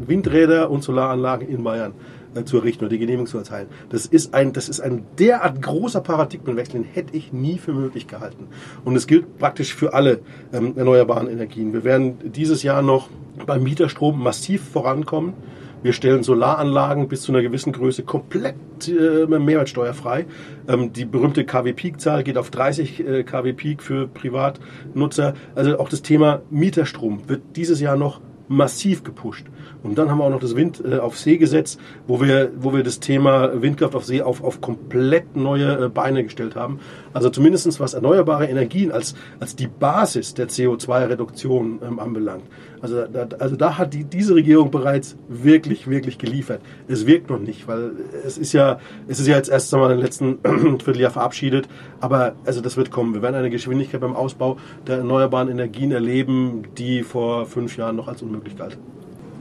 Windräder 0.06 0.70
und 0.70 0.82
Solaranlagen 0.82 1.48
in 1.48 1.62
Bayern 1.62 1.92
äh, 2.34 2.44
zu 2.44 2.58
errichten 2.58 2.84
oder 2.84 2.90
die 2.90 2.98
Genehmigung 2.98 3.26
zu 3.26 3.38
erteilen. 3.38 3.68
Das 3.88 4.06
ist 4.06 4.34
ein, 4.34 4.52
das 4.52 4.68
ist 4.68 4.80
ein 4.80 5.04
derart 5.18 5.60
großer 5.62 6.00
Paradigmenwechsel, 6.00 6.80
den 6.80 6.84
hätte 6.84 7.16
ich 7.16 7.32
nie 7.32 7.58
für 7.58 7.72
möglich 7.72 8.06
gehalten. 8.06 8.48
Und 8.84 8.96
es 8.96 9.06
gilt 9.06 9.38
praktisch 9.38 9.74
für 9.74 9.94
alle 9.94 10.20
ähm, 10.52 10.74
erneuerbaren 10.76 11.28
Energien. 11.28 11.72
Wir 11.72 11.84
werden 11.84 12.18
dieses 12.32 12.62
Jahr 12.62 12.82
noch 12.82 13.08
beim 13.46 13.62
Mieterstrom 13.62 14.22
massiv 14.22 14.62
vorankommen. 14.62 15.34
Wir 15.82 15.94
stellen 15.94 16.22
Solaranlagen 16.22 17.08
bis 17.08 17.22
zu 17.22 17.32
einer 17.32 17.40
gewissen 17.40 17.72
Größe 17.72 18.02
komplett 18.02 18.54
äh, 18.86 19.26
mehrwertsteuerfrei. 19.26 20.26
Ähm, 20.68 20.92
die 20.92 21.06
berühmte 21.06 21.44
KW-Peak-Zahl 21.44 22.22
geht 22.22 22.36
auf 22.36 22.50
30 22.50 23.00
äh, 23.00 23.22
KW-Peak 23.22 23.82
für 23.82 24.06
Privatnutzer. 24.06 25.34
Also 25.54 25.78
auch 25.78 25.88
das 25.88 26.02
Thema 26.02 26.42
Mieterstrom 26.50 27.28
wird 27.28 27.56
dieses 27.56 27.80
Jahr 27.80 27.96
noch 27.96 28.20
massiv 28.50 29.04
gepusht. 29.04 29.46
Und 29.82 29.96
dann 29.96 30.10
haben 30.10 30.18
wir 30.18 30.24
auch 30.24 30.30
noch 30.30 30.40
das 30.40 30.56
Wind 30.56 30.82
äh, 30.84 30.98
auf 30.98 31.16
See 31.16 31.38
Gesetz, 31.38 31.78
wo 32.06 32.20
wir, 32.20 32.50
wo 32.58 32.74
wir 32.74 32.82
das 32.82 33.00
Thema 33.00 33.62
Windkraft 33.62 33.94
auf 33.94 34.04
See 34.04 34.20
auf, 34.20 34.42
auf 34.42 34.60
komplett 34.60 35.36
neue 35.36 35.86
äh, 35.86 35.88
Beine 35.88 36.24
gestellt 36.24 36.56
haben. 36.56 36.80
Also 37.12 37.30
zumindestens 37.30 37.80
was 37.80 37.94
erneuerbare 37.94 38.46
Energien 38.46 38.92
als, 38.92 39.14
als 39.40 39.56
die 39.56 39.66
Basis 39.66 40.34
der 40.34 40.48
CO2-Reduktion 40.48 41.80
ähm, 41.82 41.98
anbelangt. 41.98 42.44
Also 42.80 43.04
da, 43.06 43.26
also 43.38 43.56
da 43.56 43.78
hat 43.78 43.92
die, 43.92 44.04
diese 44.04 44.34
Regierung 44.34 44.70
bereits 44.70 45.16
wirklich, 45.28 45.88
wirklich 45.88 46.18
geliefert. 46.18 46.62
Es 46.88 47.06
wirkt 47.06 47.28
noch 47.28 47.38
nicht, 47.38 47.68
weil 47.68 47.92
es 48.24 48.38
ist 48.38 48.52
ja, 48.52 48.78
es 49.08 49.20
ist 49.20 49.26
ja 49.26 49.36
jetzt 49.36 49.50
erst 49.50 49.72
einmal 49.74 49.90
in 49.90 49.98
den 49.98 50.04
letzten 50.04 50.38
Vierteljahr 50.80 51.10
verabschiedet, 51.10 51.68
aber 52.00 52.34
also 52.44 52.60
das 52.60 52.76
wird 52.76 52.90
kommen. 52.90 53.12
Wir 53.12 53.22
werden 53.22 53.34
eine 53.34 53.50
Geschwindigkeit 53.50 54.00
beim 54.00 54.16
Ausbau 54.16 54.56
der 54.86 54.98
erneuerbaren 54.98 55.48
Energien 55.48 55.92
erleben, 55.92 56.62
die 56.78 57.02
vor 57.02 57.46
fünf 57.46 57.76
Jahren 57.76 57.96
noch 57.96 58.08
als 58.08 58.22
unmöglich 58.22 58.56
galt. 58.56 58.78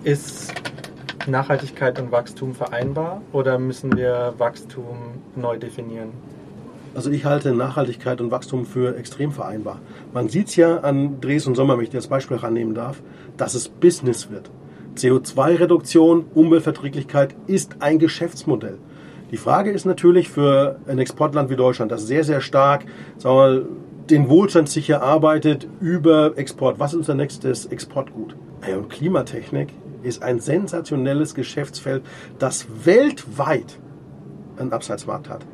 Ist 0.04 0.54
Nachhaltigkeit 1.28 2.00
und 2.00 2.12
Wachstum 2.12 2.56
vereinbar 2.56 3.22
oder 3.32 3.60
müssen 3.60 3.96
wir 3.96 4.34
Wachstum 4.38 4.98
neu 5.36 5.58
definieren? 5.58 6.12
Also 6.96 7.12
ich 7.12 7.26
halte 7.26 7.54
Nachhaltigkeit 7.54 8.20
und 8.20 8.32
Wachstum 8.32 8.66
für 8.66 8.98
extrem 8.98 9.32
vereinbar. 9.32 9.80
Man 10.14 10.28
sieht 10.28 10.48
es 10.48 10.56
ja 10.56 10.78
an 10.78 11.22
Dres 11.22 11.46
und 11.46 11.56
Sommer, 11.56 11.78
wenn 11.78 11.84
ich 11.84 11.92
das 11.92 12.08
Beispiel 12.08 12.38
rannehmen 12.38 12.74
darf, 12.74 13.02
dass 13.38 13.54
es 13.54 13.70
Business 13.70 14.32
wird. 14.32 14.50
CO2-Reduktion, 14.98 16.26
Umweltverträglichkeit 16.34 17.36
ist 17.46 17.78
ein 17.80 18.00
Geschäftsmodell. 18.00 18.80
Die 19.32 19.38
Frage 19.38 19.72
ist 19.72 19.86
natürlich 19.86 20.30
für 20.30 20.80
ein 20.88 20.98
Exportland 20.98 21.52
wie 21.52 21.56
Deutschland, 21.56 21.92
das 21.92 22.08
sehr, 22.08 22.24
sehr 22.24 22.42
stark 22.42 22.86
sagen 23.18 23.36
wir 23.36 23.42
mal, 23.42 23.66
den 24.10 24.28
Wohlstand 24.28 24.68
sich 24.68 24.90
erarbeitet 24.90 25.68
über 25.80 26.36
Export. 26.36 26.80
Was 26.80 26.94
ist 26.94 27.00
unser 27.00 27.14
nächstes 27.14 27.68
Exportgut? 27.68 28.36
Und 28.68 28.90
Klimatechnik 28.90 29.70
ist 30.02 30.24
ein 30.24 30.40
sensationelles 30.40 31.36
Geschäftsfeld, 31.36 32.02
das 32.40 32.66
weltweit 32.84 33.78
einen 34.58 34.74
Abseitsmarkt 34.74 35.30
hat 35.30 35.46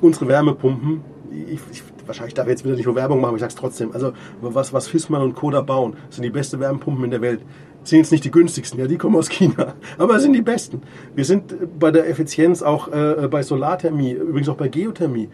unsere 0.00 0.28
Wärmepumpen, 0.28 1.02
ich, 1.30 1.60
ich, 1.70 1.82
wahrscheinlich 2.06 2.34
darf 2.34 2.46
ich 2.46 2.52
jetzt 2.52 2.64
wieder 2.64 2.76
nicht 2.76 2.86
nur 2.86 2.94
Werbung 2.94 3.20
machen, 3.20 3.30
aber 3.30 3.36
ich 3.36 3.40
sage 3.40 3.50
es 3.50 3.56
trotzdem. 3.56 3.92
Also 3.92 4.12
was, 4.40 4.72
was 4.72 4.88
Fissmann 4.88 5.22
und 5.22 5.34
Koda 5.34 5.60
bauen, 5.60 5.96
sind 6.10 6.22
die 6.22 6.30
besten 6.30 6.60
Wärmepumpen 6.60 7.04
in 7.04 7.10
der 7.10 7.20
Welt. 7.20 7.40
Sind 7.84 7.98
jetzt 7.98 8.10
nicht 8.10 8.24
die 8.24 8.30
günstigsten, 8.30 8.80
ja, 8.80 8.86
die 8.86 8.98
kommen 8.98 9.16
aus 9.16 9.28
China, 9.28 9.74
aber 9.98 10.18
sind 10.18 10.32
die 10.32 10.42
besten. 10.42 10.82
Wir 11.14 11.24
sind 11.24 11.78
bei 11.78 11.90
der 11.90 12.08
Effizienz 12.08 12.62
auch 12.62 12.88
äh, 12.88 13.28
bei 13.30 13.42
Solarthermie, 13.42 14.12
übrigens 14.12 14.48
auch 14.48 14.56
bei 14.56 14.68
Geothermie. 14.68 15.28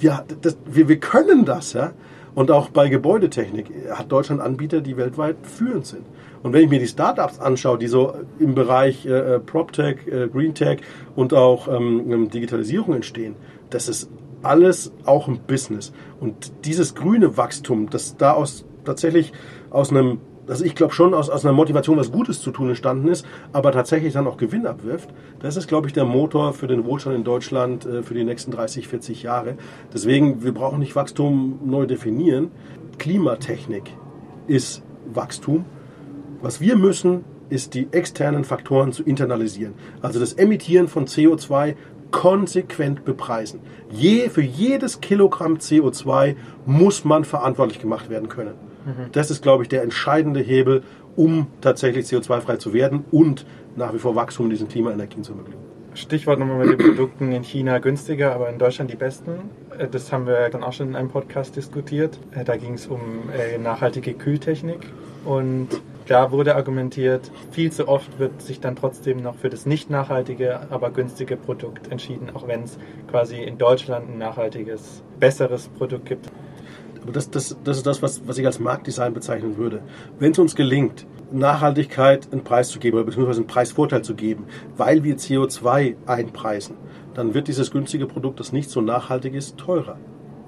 Ja, 0.00 0.24
das, 0.42 0.58
wir, 0.66 0.88
wir 0.88 1.00
können 1.00 1.44
das, 1.44 1.72
ja. 1.72 1.92
Und 2.34 2.50
auch 2.50 2.68
bei 2.68 2.88
Gebäudetechnik 2.88 3.70
hat 3.90 4.12
Deutschland 4.12 4.40
Anbieter, 4.40 4.80
die 4.80 4.96
weltweit 4.96 5.36
führend 5.42 5.86
sind. 5.86 6.04
Und 6.42 6.52
wenn 6.52 6.62
ich 6.62 6.70
mir 6.70 6.78
die 6.78 6.86
Startups 6.86 7.40
anschaue, 7.40 7.78
die 7.78 7.88
so 7.88 8.14
im 8.38 8.54
Bereich 8.54 9.06
äh, 9.06 9.36
äh 9.36 9.38
PropTech, 9.40 10.06
äh, 10.06 10.28
GreenTech 10.28 10.80
und 11.16 11.34
auch 11.34 11.66
ähm, 11.68 12.30
Digitalisierung 12.30 12.94
entstehen, 12.94 13.34
das 13.70 13.88
ist 13.88 14.10
alles 14.42 14.92
auch 15.04 15.28
ein 15.28 15.40
Business. 15.46 15.92
Und 16.20 16.52
dieses 16.64 16.94
grüne 16.94 17.36
Wachstum, 17.36 17.90
das 17.90 18.16
da 18.16 18.32
aus, 18.32 18.64
tatsächlich 18.84 19.32
aus 19.70 19.90
einem, 19.90 20.20
also 20.46 20.64
ich 20.64 20.74
glaube 20.74 20.94
schon 20.94 21.12
aus, 21.12 21.28
aus 21.28 21.44
einer 21.44 21.52
Motivation, 21.52 21.98
was 21.98 22.12
Gutes 22.12 22.40
zu 22.40 22.50
tun 22.50 22.68
entstanden 22.68 23.08
ist, 23.08 23.26
aber 23.52 23.72
tatsächlich 23.72 24.14
dann 24.14 24.26
auch 24.26 24.36
Gewinn 24.36 24.66
abwirft, 24.66 25.10
das 25.40 25.56
ist, 25.56 25.68
glaube 25.68 25.88
ich, 25.88 25.92
der 25.92 26.04
Motor 26.04 26.52
für 26.52 26.66
den 26.66 26.84
Wohlstand 26.84 27.16
in 27.16 27.24
Deutschland 27.24 27.84
äh, 27.84 28.02
für 28.02 28.14
die 28.14 28.24
nächsten 28.24 28.50
30, 28.50 28.88
40 28.88 29.22
Jahre. 29.22 29.56
Deswegen, 29.92 30.42
wir 30.42 30.52
brauchen 30.52 30.78
nicht 30.78 30.96
Wachstum 30.96 31.60
neu 31.64 31.86
definieren. 31.86 32.50
Klimatechnik 32.98 33.90
ist 34.46 34.82
Wachstum. 35.12 35.64
Was 36.40 36.60
wir 36.60 36.76
müssen, 36.76 37.24
ist 37.50 37.74
die 37.74 37.88
externen 37.92 38.44
Faktoren 38.44 38.92
zu 38.92 39.02
internalisieren. 39.02 39.74
Also 40.02 40.20
das 40.20 40.34
Emittieren 40.34 40.88
von 40.88 41.06
CO2 41.06 41.74
konsequent 42.10 43.04
bepreisen. 43.04 43.60
Je, 43.90 44.28
für 44.28 44.42
jedes 44.42 45.00
Kilogramm 45.00 45.56
CO2 45.56 46.36
muss 46.66 47.04
man 47.04 47.24
verantwortlich 47.24 47.80
gemacht 47.80 48.10
werden 48.10 48.28
können. 48.28 48.54
Mhm. 48.84 49.12
Das 49.12 49.30
ist, 49.30 49.42
glaube 49.42 49.64
ich, 49.64 49.68
der 49.68 49.82
entscheidende 49.82 50.40
Hebel, 50.40 50.82
um 51.16 51.48
tatsächlich 51.60 52.06
CO2-frei 52.06 52.56
zu 52.56 52.72
werden 52.72 53.04
und 53.10 53.44
nach 53.76 53.92
wie 53.92 53.98
vor 53.98 54.14
Wachstum 54.14 54.46
in 54.46 54.50
diesen 54.50 54.68
Klimaenergien 54.68 55.24
zu 55.24 55.32
ermöglichen. 55.32 55.68
Stichwort 55.94 56.38
nochmal 56.38 56.64
mit 56.64 56.78
den 56.78 56.94
Produkten 56.94 57.32
in 57.32 57.42
China 57.42 57.78
günstiger, 57.78 58.32
aber 58.32 58.48
in 58.50 58.58
Deutschland 58.58 58.90
die 58.90 58.96
besten. 58.96 59.50
Äh, 59.76 59.88
das 59.88 60.12
haben 60.12 60.26
wir 60.26 60.48
dann 60.48 60.62
auch 60.62 60.72
schon 60.72 60.88
in 60.88 60.96
einem 60.96 61.08
Podcast 61.08 61.56
diskutiert. 61.56 62.18
Äh, 62.30 62.44
da 62.44 62.56
ging 62.56 62.74
es 62.74 62.86
um 62.86 63.00
äh, 63.36 63.58
nachhaltige 63.58 64.14
Kühltechnik 64.14 64.80
und 65.24 65.68
da 66.08 66.32
wurde 66.32 66.56
argumentiert, 66.56 67.30
viel 67.50 67.70
zu 67.70 67.86
oft 67.86 68.18
wird 68.18 68.40
sich 68.40 68.60
dann 68.60 68.76
trotzdem 68.76 69.22
noch 69.22 69.36
für 69.36 69.50
das 69.50 69.66
nicht 69.66 69.90
nachhaltige, 69.90 70.60
aber 70.70 70.90
günstige 70.90 71.36
Produkt 71.36 71.92
entschieden, 71.92 72.30
auch 72.34 72.48
wenn 72.48 72.62
es 72.62 72.78
quasi 73.10 73.42
in 73.42 73.58
Deutschland 73.58 74.08
ein 74.08 74.18
nachhaltiges, 74.18 75.02
besseres 75.20 75.68
Produkt 75.68 76.06
gibt. 76.06 76.30
Aber 77.02 77.12
das, 77.12 77.30
das, 77.30 77.56
das 77.62 77.76
ist 77.76 77.86
das, 77.86 78.02
was, 78.02 78.26
was 78.26 78.38
ich 78.38 78.46
als 78.46 78.58
Marktdesign 78.58 79.12
bezeichnen 79.12 79.58
würde. 79.58 79.82
Wenn 80.18 80.32
es 80.32 80.38
uns 80.38 80.56
gelingt, 80.56 81.06
Nachhaltigkeit 81.30 82.32
einen 82.32 82.42
Preis 82.42 82.70
zu 82.70 82.78
geben 82.78 82.96
oder 82.96 83.04
beziehungsweise 83.04 83.40
einen 83.40 83.46
Preisvorteil 83.46 84.02
zu 84.02 84.14
geben, 84.14 84.46
weil 84.78 85.04
wir 85.04 85.16
CO2 85.16 85.96
einpreisen, 86.06 86.76
dann 87.12 87.34
wird 87.34 87.48
dieses 87.48 87.70
günstige 87.70 88.06
Produkt, 88.06 88.40
das 88.40 88.52
nicht 88.52 88.70
so 88.70 88.80
nachhaltig 88.80 89.34
ist, 89.34 89.58
teurer. 89.58 89.98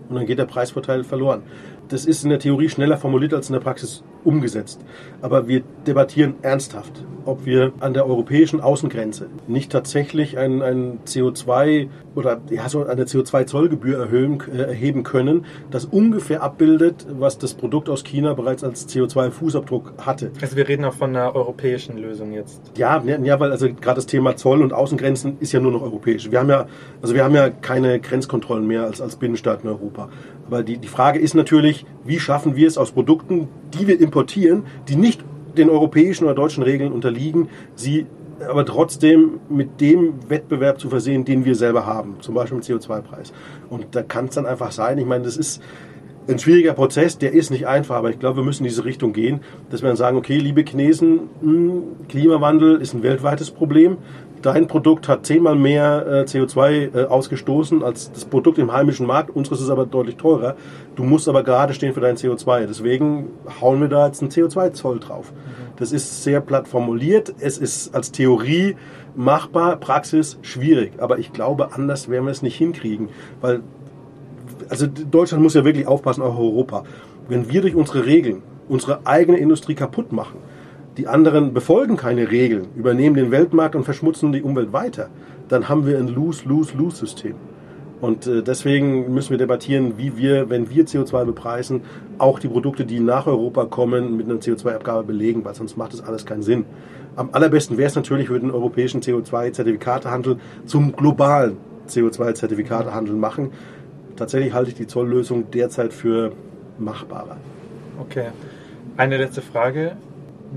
Und 0.09 0.17
dann 0.17 0.27
geht 0.27 0.39
der 0.39 0.47
Preisvorteil 0.47 1.05
verloren. 1.05 1.43
das 1.89 2.05
ist 2.05 2.25
in 2.25 2.31
der 2.31 2.39
Theorie 2.39 2.69
schneller 2.69 2.97
formuliert 2.97 3.35
als 3.35 3.49
in 3.49 3.53
der 3.53 3.61
Praxis 3.61 4.03
umgesetzt. 4.25 4.81
Aber 5.23 5.49
wir 5.49 5.63
debattieren 5.87 6.35
ernsthaft, 6.43 7.05
ob 7.25 7.45
wir 7.45 7.73
an 7.81 7.95
der 7.95 8.07
europäischen 8.07 8.61
Außengrenze 8.61 9.27
nicht 9.47 9.71
tatsächlich 9.71 10.39
ein, 10.39 10.63
ein 10.63 11.01
CO2 11.07 11.89
oder 12.15 12.41
ja, 12.51 12.69
so 12.69 12.87
eine 12.87 13.05
CO2-Zollgebühr 13.05 13.99
erhöhen, 13.99 14.43
äh, 14.53 14.63
erheben 14.63 15.03
können, 15.03 15.47
das 15.71 15.85
ungefähr 15.85 16.43
abbildet, 16.43 17.07
was 17.19 17.39
das 17.39 17.55
Produkt 17.55 17.89
aus 17.89 18.05
China 18.05 18.35
bereits 18.35 18.65
als 18.65 18.89
CO2-Fußabdruck 18.89 19.99
hatte. 19.99 20.33
Also 20.41 20.57
wir 20.57 20.69
reden 20.69 20.85
auch 20.85 20.95
von 20.95 21.11
einer 21.15 21.35
europäischen 21.35 21.99
Lösung 21.99 22.33
jetzt. 22.33 22.61
Ja, 22.77 23.03
ja, 23.05 23.41
weil 23.41 23.53
also 23.53 23.69
gerade 23.73 23.97
das 23.97 24.07
Thema 24.07 24.37
Zoll 24.37 24.63
und 24.63 24.73
Außengrenzen 24.73 25.37
ist 25.41 25.53
ja 25.53 25.61
nur 25.61 25.73
noch 25.73 25.83
europäisch. 25.83 26.31
Wir 26.31 26.41
haben 26.41 26.49
ja, 26.49 26.67
also 27.03 27.15
wir 27.15 27.25
haben 27.25 27.35
ja 27.35 27.51
keine 27.51 28.01
Grenzkontrollen 28.01 28.67
mehr 28.67 28.85
als, 28.85 29.01
als 29.01 29.17
Binnenstaat 29.17 29.63
in 29.63 29.69
Europa. 29.69 30.09
Aber 30.47 30.65
die, 30.65 30.79
die 30.79 30.89
Frage 30.89 31.21
ist 31.21 31.35
natürlich, 31.35 31.87
wie 32.05 32.19
schaffen 32.19 32.57
wir 32.57 32.67
es 32.67 32.77
aus 32.77 32.91
Produkten, 32.91 33.49
die 33.73 33.87
wir 33.87 34.01
importieren, 34.11 34.65
die 34.89 34.97
nicht 34.97 35.25
den 35.57 35.71
europäischen 35.71 36.25
oder 36.25 36.35
deutschen 36.35 36.65
Regeln 36.65 36.93
unterliegen, 36.93 37.49
sie 37.77 38.07
aber 38.49 38.65
trotzdem 38.65 39.39
mit 39.49 39.81
dem 39.81 40.15
Wettbewerb 40.29 40.81
zu 40.81 40.89
versehen, 40.89 41.25
den 41.25 41.45
wir 41.45 41.55
selber 41.55 41.87
haben, 41.87 42.17
zum 42.21 42.35
Beispiel 42.35 42.59
im 42.59 42.65
CO2-Preis. 42.65 43.33
Und 43.69 43.87
da 43.93 44.03
kann 44.03 44.27
es 44.27 44.35
dann 44.35 44.47
einfach 44.47 44.73
sein, 44.73 44.99
ich 44.99 45.07
meine, 45.07 45.25
das 45.25 45.37
ist 45.37 45.63
ein 46.29 46.39
schwieriger 46.39 46.75
Prozess, 46.75 47.19
der 47.19 47.33
ist 47.33 47.51
nicht 47.51 47.67
einfach, 47.67 47.97
aber 47.97 48.11
ich 48.11 48.19
glaube, 48.19 48.39
wir 48.39 48.45
müssen 48.45 48.65
in 48.65 48.69
diese 48.69 48.85
Richtung 48.85 49.13
gehen, 49.13 49.41
dass 49.71 49.83
wir 49.83 49.89
dann 49.89 49.97
sagen, 49.97 50.17
okay, 50.17 50.39
liebe 50.39 50.63
Chinesen, 50.63 51.29
hm, 51.41 51.83
Klimawandel 52.09 52.81
ist 52.81 52.95
ein 52.95 53.03
weltweites 53.03 53.51
Problem 53.51 53.99
dein 54.43 54.67
Produkt 54.67 55.09
hat 55.09 55.27
zehnmal 55.27 55.55
mehr 55.55 56.07
äh, 56.07 56.23
CO2 56.23 56.95
äh, 56.95 57.05
ausgestoßen 57.07 57.83
als 57.83 58.13
das 58.13 58.25
Produkt 58.25 58.59
im 58.59 58.73
heimischen 58.73 59.07
Markt, 59.07 59.31
unseres 59.31 59.61
ist 59.61 59.71
aber 59.71 59.87
deutlich 59.87 60.17
teurer. 60.17 60.57
Du 60.97 61.03
musst 61.03 61.29
aber 61.29 61.43
gerade 61.43 61.75
stehen 61.75 61.95
für 61.95 62.01
dein 62.01 62.17
CO2. 62.17 62.67
Deswegen 62.67 63.29
hauen 63.61 63.81
wir 63.81 63.89
da 63.89 64.07
jetzt 64.07 64.23
einen 64.23 64.31
CO2-Zoll 64.31 65.01
drauf. 65.01 65.33
Das 65.77 65.93
ist 65.93 66.23
sehr 66.25 66.41
platt 66.41 66.69
formuliert. 66.69 67.35
Es 67.41 67.59
ist 67.59 67.95
als 67.95 68.13
Theorie 68.13 68.77
machbar, 69.15 69.77
Praxis 69.77 70.39
schwierig. 70.43 70.93
Aber 70.99 71.19
ich 71.19 71.33
glaube, 71.33 71.73
anders 71.73 72.09
werden 72.09 72.25
wir 72.25 72.33
es 72.33 72.43
nicht 72.43 72.57
hinkriegen. 72.57 73.09
Weil, 73.41 73.61
also 74.69 74.87
Deutschland 74.87 75.43
muss 75.43 75.55
ja 75.55 75.65
wirklich 75.65 75.87
aufpassen, 75.87 76.23
auch 76.23 76.39
Europa. 76.39 76.85
Wenn 77.29 77.51
wir 77.51 77.61
durch 77.63 77.75
unsere 77.75 78.07
Regeln 78.07 78.43
unsere 78.69 79.05
eigene 79.05 79.37
Industrie 79.39 79.75
kaputt 79.75 80.13
machen, 80.13 80.39
die 81.01 81.09
anderen 81.09 81.55
befolgen 81.55 81.97
keine 81.97 82.31
Regeln, 82.31 82.69
übernehmen 82.77 83.17
den 83.17 83.31
Weltmarkt 83.31 83.75
und 83.75 83.85
verschmutzen 83.85 84.33
die 84.33 84.43
Umwelt 84.43 84.75
weiter, 84.75 85.09
dann 85.49 85.67
haben 85.71 85.87
wir 85.87 85.97
ein 85.97 86.09
Lose-Lose-Lose-System. 86.09 87.37
Und 88.03 88.27
äh, 88.27 88.43
deswegen 88.43 89.15
müssen 89.15 89.31
wir 89.31 89.39
debattieren, 89.39 89.97
wie 89.97 90.19
wir, 90.19 90.51
wenn 90.51 90.69
wir 90.69 90.85
CO2 90.85 91.25
bepreisen, 91.25 91.81
auch 92.19 92.39
die 92.39 92.49
Produkte, 92.49 92.85
die 92.85 93.01
nach 93.01 93.27
Europa 93.27 93.65
kommen, 93.65 94.19
mit 94.19 94.27
einer 94.27 94.41
CO2-Abgabe 94.41 95.05
belegen, 95.05 95.43
weil 95.43 95.55
sonst 95.55 95.79
macht 95.79 95.95
das 95.95 96.03
alles 96.03 96.27
keinen 96.27 96.43
Sinn. 96.43 96.67
Am 97.17 97.31
allerbesten 97.33 97.79
wäre 97.79 97.89
es 97.89 97.97
natürlich, 97.97 98.29
wir 98.29 98.39
den 98.39 98.51
europäischen 98.51 99.01
CO2-Zertifikatehandel 99.01 100.37
zum 100.67 100.95
globalen 100.95 101.57
CO2-Zertifikatehandel 101.89 103.15
machen. 103.15 103.53
Tatsächlich 104.17 104.53
halte 104.53 104.69
ich 104.69 104.77
die 104.77 104.87
Zolllösung 104.87 105.51
derzeit 105.51 105.95
für 105.95 106.33
machbarer. 106.79 107.39
Okay. 107.99 108.27
Eine 108.99 109.17
letzte 109.17 109.41
Frage. 109.41 109.97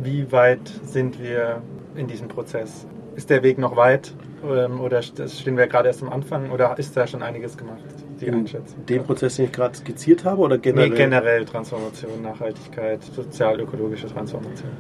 Wie 0.02 0.32
weit 0.32 0.72
sind 0.86 1.22
wir 1.22 1.62
in 1.96 2.08
diesem 2.08 2.28
Prozess? 2.28 2.88
Ist 3.16 3.30
der 3.30 3.44
Weg 3.44 3.60
noch 3.60 3.76
weit 3.76 4.14
ähm, 4.44 4.82
oder 4.82 5.02
stehen 5.02 5.58
wir 5.58 5.68
gerade 5.68 5.88
erst 5.88 6.02
am 6.02 6.10
Anfang 6.10 6.50
oder 6.50 6.78
ist 6.80 6.98
da 6.98 7.06
schon 7.06 7.22
einiges 7.22 7.58
gemacht? 7.58 7.84
Die 8.20 8.26
in 8.26 8.36
Einschätzung. 8.36 8.86
Dem 8.88 9.04
Prozess, 9.04 9.36
den 9.36 9.46
ich 9.46 9.52
gerade 9.52 9.76
skizziert 9.76 10.26
habe 10.26 10.42
oder 10.42 10.58
generell? 10.58 10.90
Nee, 10.90 10.96
generell 10.96 11.46
Transformation, 11.46 12.22
Nachhaltigkeit, 12.24 13.04
sozial-ökologische 13.04 14.08
Transformation. 14.08 14.72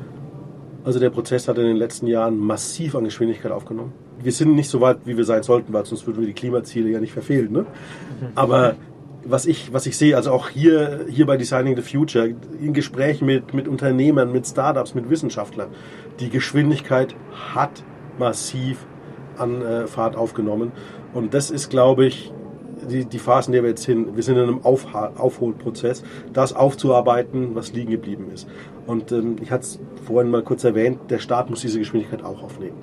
Also 0.83 0.99
der 0.99 1.11
Prozess 1.11 1.47
hat 1.47 1.57
in 1.57 1.65
den 1.65 1.77
letzten 1.77 2.07
Jahren 2.07 2.37
massiv 2.37 2.95
an 2.95 3.05
Geschwindigkeit 3.05 3.51
aufgenommen. 3.51 3.93
Wir 4.21 4.31
sind 4.31 4.55
nicht 4.55 4.69
so 4.69 4.81
weit, 4.81 4.99
wie 5.05 5.15
wir 5.15 5.25
sein 5.25 5.43
sollten, 5.43 5.71
weil 5.73 5.85
sonst 5.85 6.05
würden 6.07 6.21
wir 6.21 6.27
die 6.27 6.33
Klimaziele 6.33 6.89
ja 6.89 6.99
nicht 6.99 7.13
verfehlen. 7.13 7.51
Ne? 7.51 7.61
Mhm. 7.61 8.27
Aber 8.35 8.75
was 9.25 9.45
ich, 9.45 9.73
was 9.73 9.85
ich 9.85 9.97
sehe, 9.97 10.15
also 10.15 10.31
auch 10.31 10.49
hier, 10.49 11.05
hier 11.09 11.25
bei 11.25 11.37
Designing 11.37 11.75
the 11.75 11.81
Future, 11.81 12.33
in 12.59 12.73
Gesprächen 12.73 13.25
mit, 13.25 13.53
mit 13.53 13.67
Unternehmern, 13.67 14.31
mit 14.31 14.45
Startups, 14.47 14.95
mit 14.95 15.09
Wissenschaftlern, 15.09 15.69
die 16.19 16.29
Geschwindigkeit 16.29 17.15
hat 17.53 17.83
massiv 18.19 18.85
an 19.37 19.61
äh, 19.61 19.87
Fahrt 19.87 20.15
aufgenommen. 20.15 20.71
Und 21.13 21.33
das 21.33 21.51
ist, 21.51 21.69
glaube 21.69 22.05
ich, 22.05 22.31
die, 22.89 23.05
die 23.05 23.19
Phase, 23.19 23.47
in 23.47 23.53
der 23.53 23.63
wir 23.63 23.69
jetzt 23.69 23.85
hin, 23.85 24.15
wir 24.15 24.23
sind 24.23 24.35
in 24.35 24.43
einem 24.43 24.65
Auf, 24.65 24.93
Aufholprozess, 24.93 26.03
das 26.33 26.53
aufzuarbeiten, 26.53 27.55
was 27.55 27.71
liegen 27.73 27.91
geblieben 27.91 28.27
ist. 28.33 28.47
Und 28.85 29.11
ähm, 29.11 29.37
ich 29.41 29.51
hatte 29.51 29.63
es 29.63 29.79
vorhin 30.05 30.29
mal 30.29 30.43
kurz 30.43 30.63
erwähnt, 30.63 30.99
der 31.09 31.19
Staat 31.19 31.49
muss 31.49 31.61
diese 31.61 31.79
Geschwindigkeit 31.79 32.23
auch 32.23 32.43
aufnehmen 32.43 32.77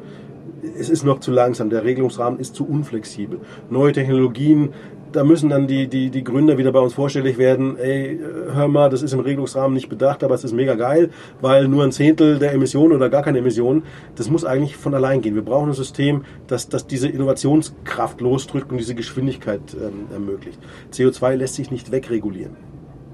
es 0.62 0.90
ist 0.90 1.04
noch 1.04 1.20
zu 1.20 1.30
langsam, 1.30 1.70
der 1.70 1.84
Regelungsrahmen 1.84 2.38
ist 2.38 2.54
zu 2.54 2.66
unflexibel. 2.66 3.40
Neue 3.70 3.92
Technologien 3.92 4.70
da 5.12 5.24
müssen 5.24 5.50
dann 5.50 5.66
die, 5.66 5.88
die, 5.88 6.10
die 6.10 6.24
Gründer 6.24 6.58
wieder 6.58 6.72
bei 6.72 6.80
uns 6.80 6.94
vorstellig 6.94 7.38
werden, 7.38 7.76
ey, 7.78 8.18
hör 8.52 8.68
mal, 8.68 8.90
das 8.90 9.02
ist 9.02 9.12
im 9.12 9.20
Regelungsrahmen 9.20 9.74
nicht 9.74 9.88
bedacht, 9.88 10.22
aber 10.24 10.34
es 10.34 10.44
ist 10.44 10.52
mega 10.52 10.74
geil, 10.74 11.10
weil 11.40 11.68
nur 11.68 11.84
ein 11.84 11.92
Zehntel 11.92 12.38
der 12.38 12.52
Emissionen 12.52 12.92
oder 12.92 13.08
gar 13.08 13.22
keine 13.22 13.38
Emissionen, 13.38 13.82
das 14.16 14.30
muss 14.30 14.44
eigentlich 14.44 14.76
von 14.76 14.94
allein 14.94 15.20
gehen. 15.20 15.34
Wir 15.34 15.44
brauchen 15.44 15.70
ein 15.70 15.74
System, 15.74 16.24
das, 16.46 16.68
das 16.68 16.86
diese 16.86 17.08
Innovationskraft 17.08 18.20
losdrückt 18.20 18.70
und 18.70 18.78
diese 18.78 18.94
Geschwindigkeit 18.94 19.60
ähm, 19.74 20.06
ermöglicht. 20.12 20.58
CO2 20.92 21.36
lässt 21.36 21.54
sich 21.54 21.70
nicht 21.70 21.92
wegregulieren. 21.92 22.56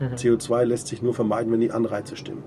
Mhm. 0.00 0.14
CO2 0.14 0.64
lässt 0.64 0.88
sich 0.88 1.02
nur 1.02 1.14
vermeiden, 1.14 1.52
wenn 1.52 1.60
die 1.60 1.70
Anreize 1.70 2.16
stimmen. 2.16 2.42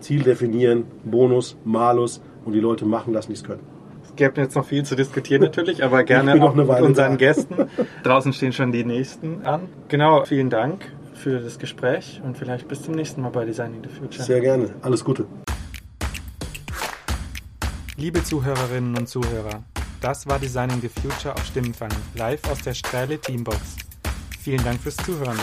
Ziel 0.00 0.22
definieren, 0.22 0.84
Bonus, 1.04 1.56
Malus 1.64 2.22
und 2.44 2.52
die 2.52 2.60
Leute 2.60 2.84
machen 2.84 3.12
das, 3.12 3.28
nicht 3.28 3.44
können 3.44 3.79
gäbe 4.16 4.40
jetzt 4.40 4.54
noch 4.54 4.64
viel 4.64 4.84
zu 4.84 4.96
diskutieren 4.96 5.42
natürlich, 5.42 5.82
aber 5.84 6.04
gerne 6.04 6.42
auch 6.42 6.54
mit 6.54 6.68
unseren 6.68 6.94
da. 7.12 7.16
Gästen. 7.16 7.54
Draußen 8.02 8.32
stehen 8.32 8.52
schon 8.52 8.72
die 8.72 8.84
nächsten 8.84 9.44
an. 9.44 9.68
Genau, 9.88 10.24
vielen 10.24 10.50
Dank 10.50 10.84
für 11.14 11.40
das 11.40 11.58
Gespräch 11.58 12.20
und 12.24 12.38
vielleicht 12.38 12.68
bis 12.68 12.82
zum 12.82 12.94
nächsten 12.94 13.20
Mal 13.20 13.30
bei 13.30 13.44
Designing 13.44 13.82
the 13.82 13.90
Future. 13.90 14.24
Sehr 14.24 14.40
gerne. 14.40 14.74
Alles 14.82 15.04
Gute. 15.04 15.26
Liebe 17.96 18.24
Zuhörerinnen 18.24 18.96
und 18.96 19.08
Zuhörer, 19.08 19.62
das 20.00 20.26
war 20.26 20.38
Designing 20.38 20.80
the 20.80 20.88
Future 20.88 21.34
auf 21.34 21.44
Stimmenfang, 21.44 21.90
live 22.14 22.40
aus 22.50 22.62
der 22.62 22.72
Strähle 22.72 23.18
Teambox. 23.18 23.76
Vielen 24.40 24.64
Dank 24.64 24.80
fürs 24.80 24.96
Zuhören. 24.96 25.36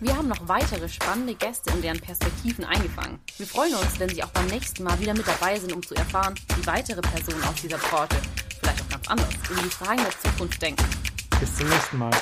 Wir 0.00 0.16
haben 0.16 0.28
noch 0.28 0.46
weitere 0.46 0.88
spannende 0.88 1.34
Gäste 1.34 1.72
und 1.72 1.82
deren 1.82 1.98
Perspektiven 1.98 2.64
eingefangen. 2.64 3.18
Wir 3.36 3.46
freuen 3.46 3.74
uns, 3.74 3.98
wenn 3.98 4.08
Sie 4.08 4.22
auch 4.22 4.28
beim 4.28 4.46
nächsten 4.46 4.84
Mal 4.84 4.98
wieder 5.00 5.12
mit 5.12 5.26
dabei 5.26 5.58
sind, 5.58 5.72
um 5.72 5.82
zu 5.82 5.96
erfahren, 5.96 6.34
wie 6.56 6.66
weitere 6.66 7.00
Personen 7.00 7.42
aus 7.42 7.56
dieser 7.60 7.78
Branche, 7.78 8.16
vielleicht 8.60 8.80
auch 8.80 8.88
ganz 8.90 9.08
anders, 9.08 9.28
in 9.50 9.56
die 9.56 9.70
Fragen 9.70 10.02
der 10.04 10.30
Zukunft 10.30 10.62
denken. 10.62 10.84
Bis 11.40 11.56
zum 11.56 11.68
nächsten 11.68 11.98
Mal. 11.98 12.12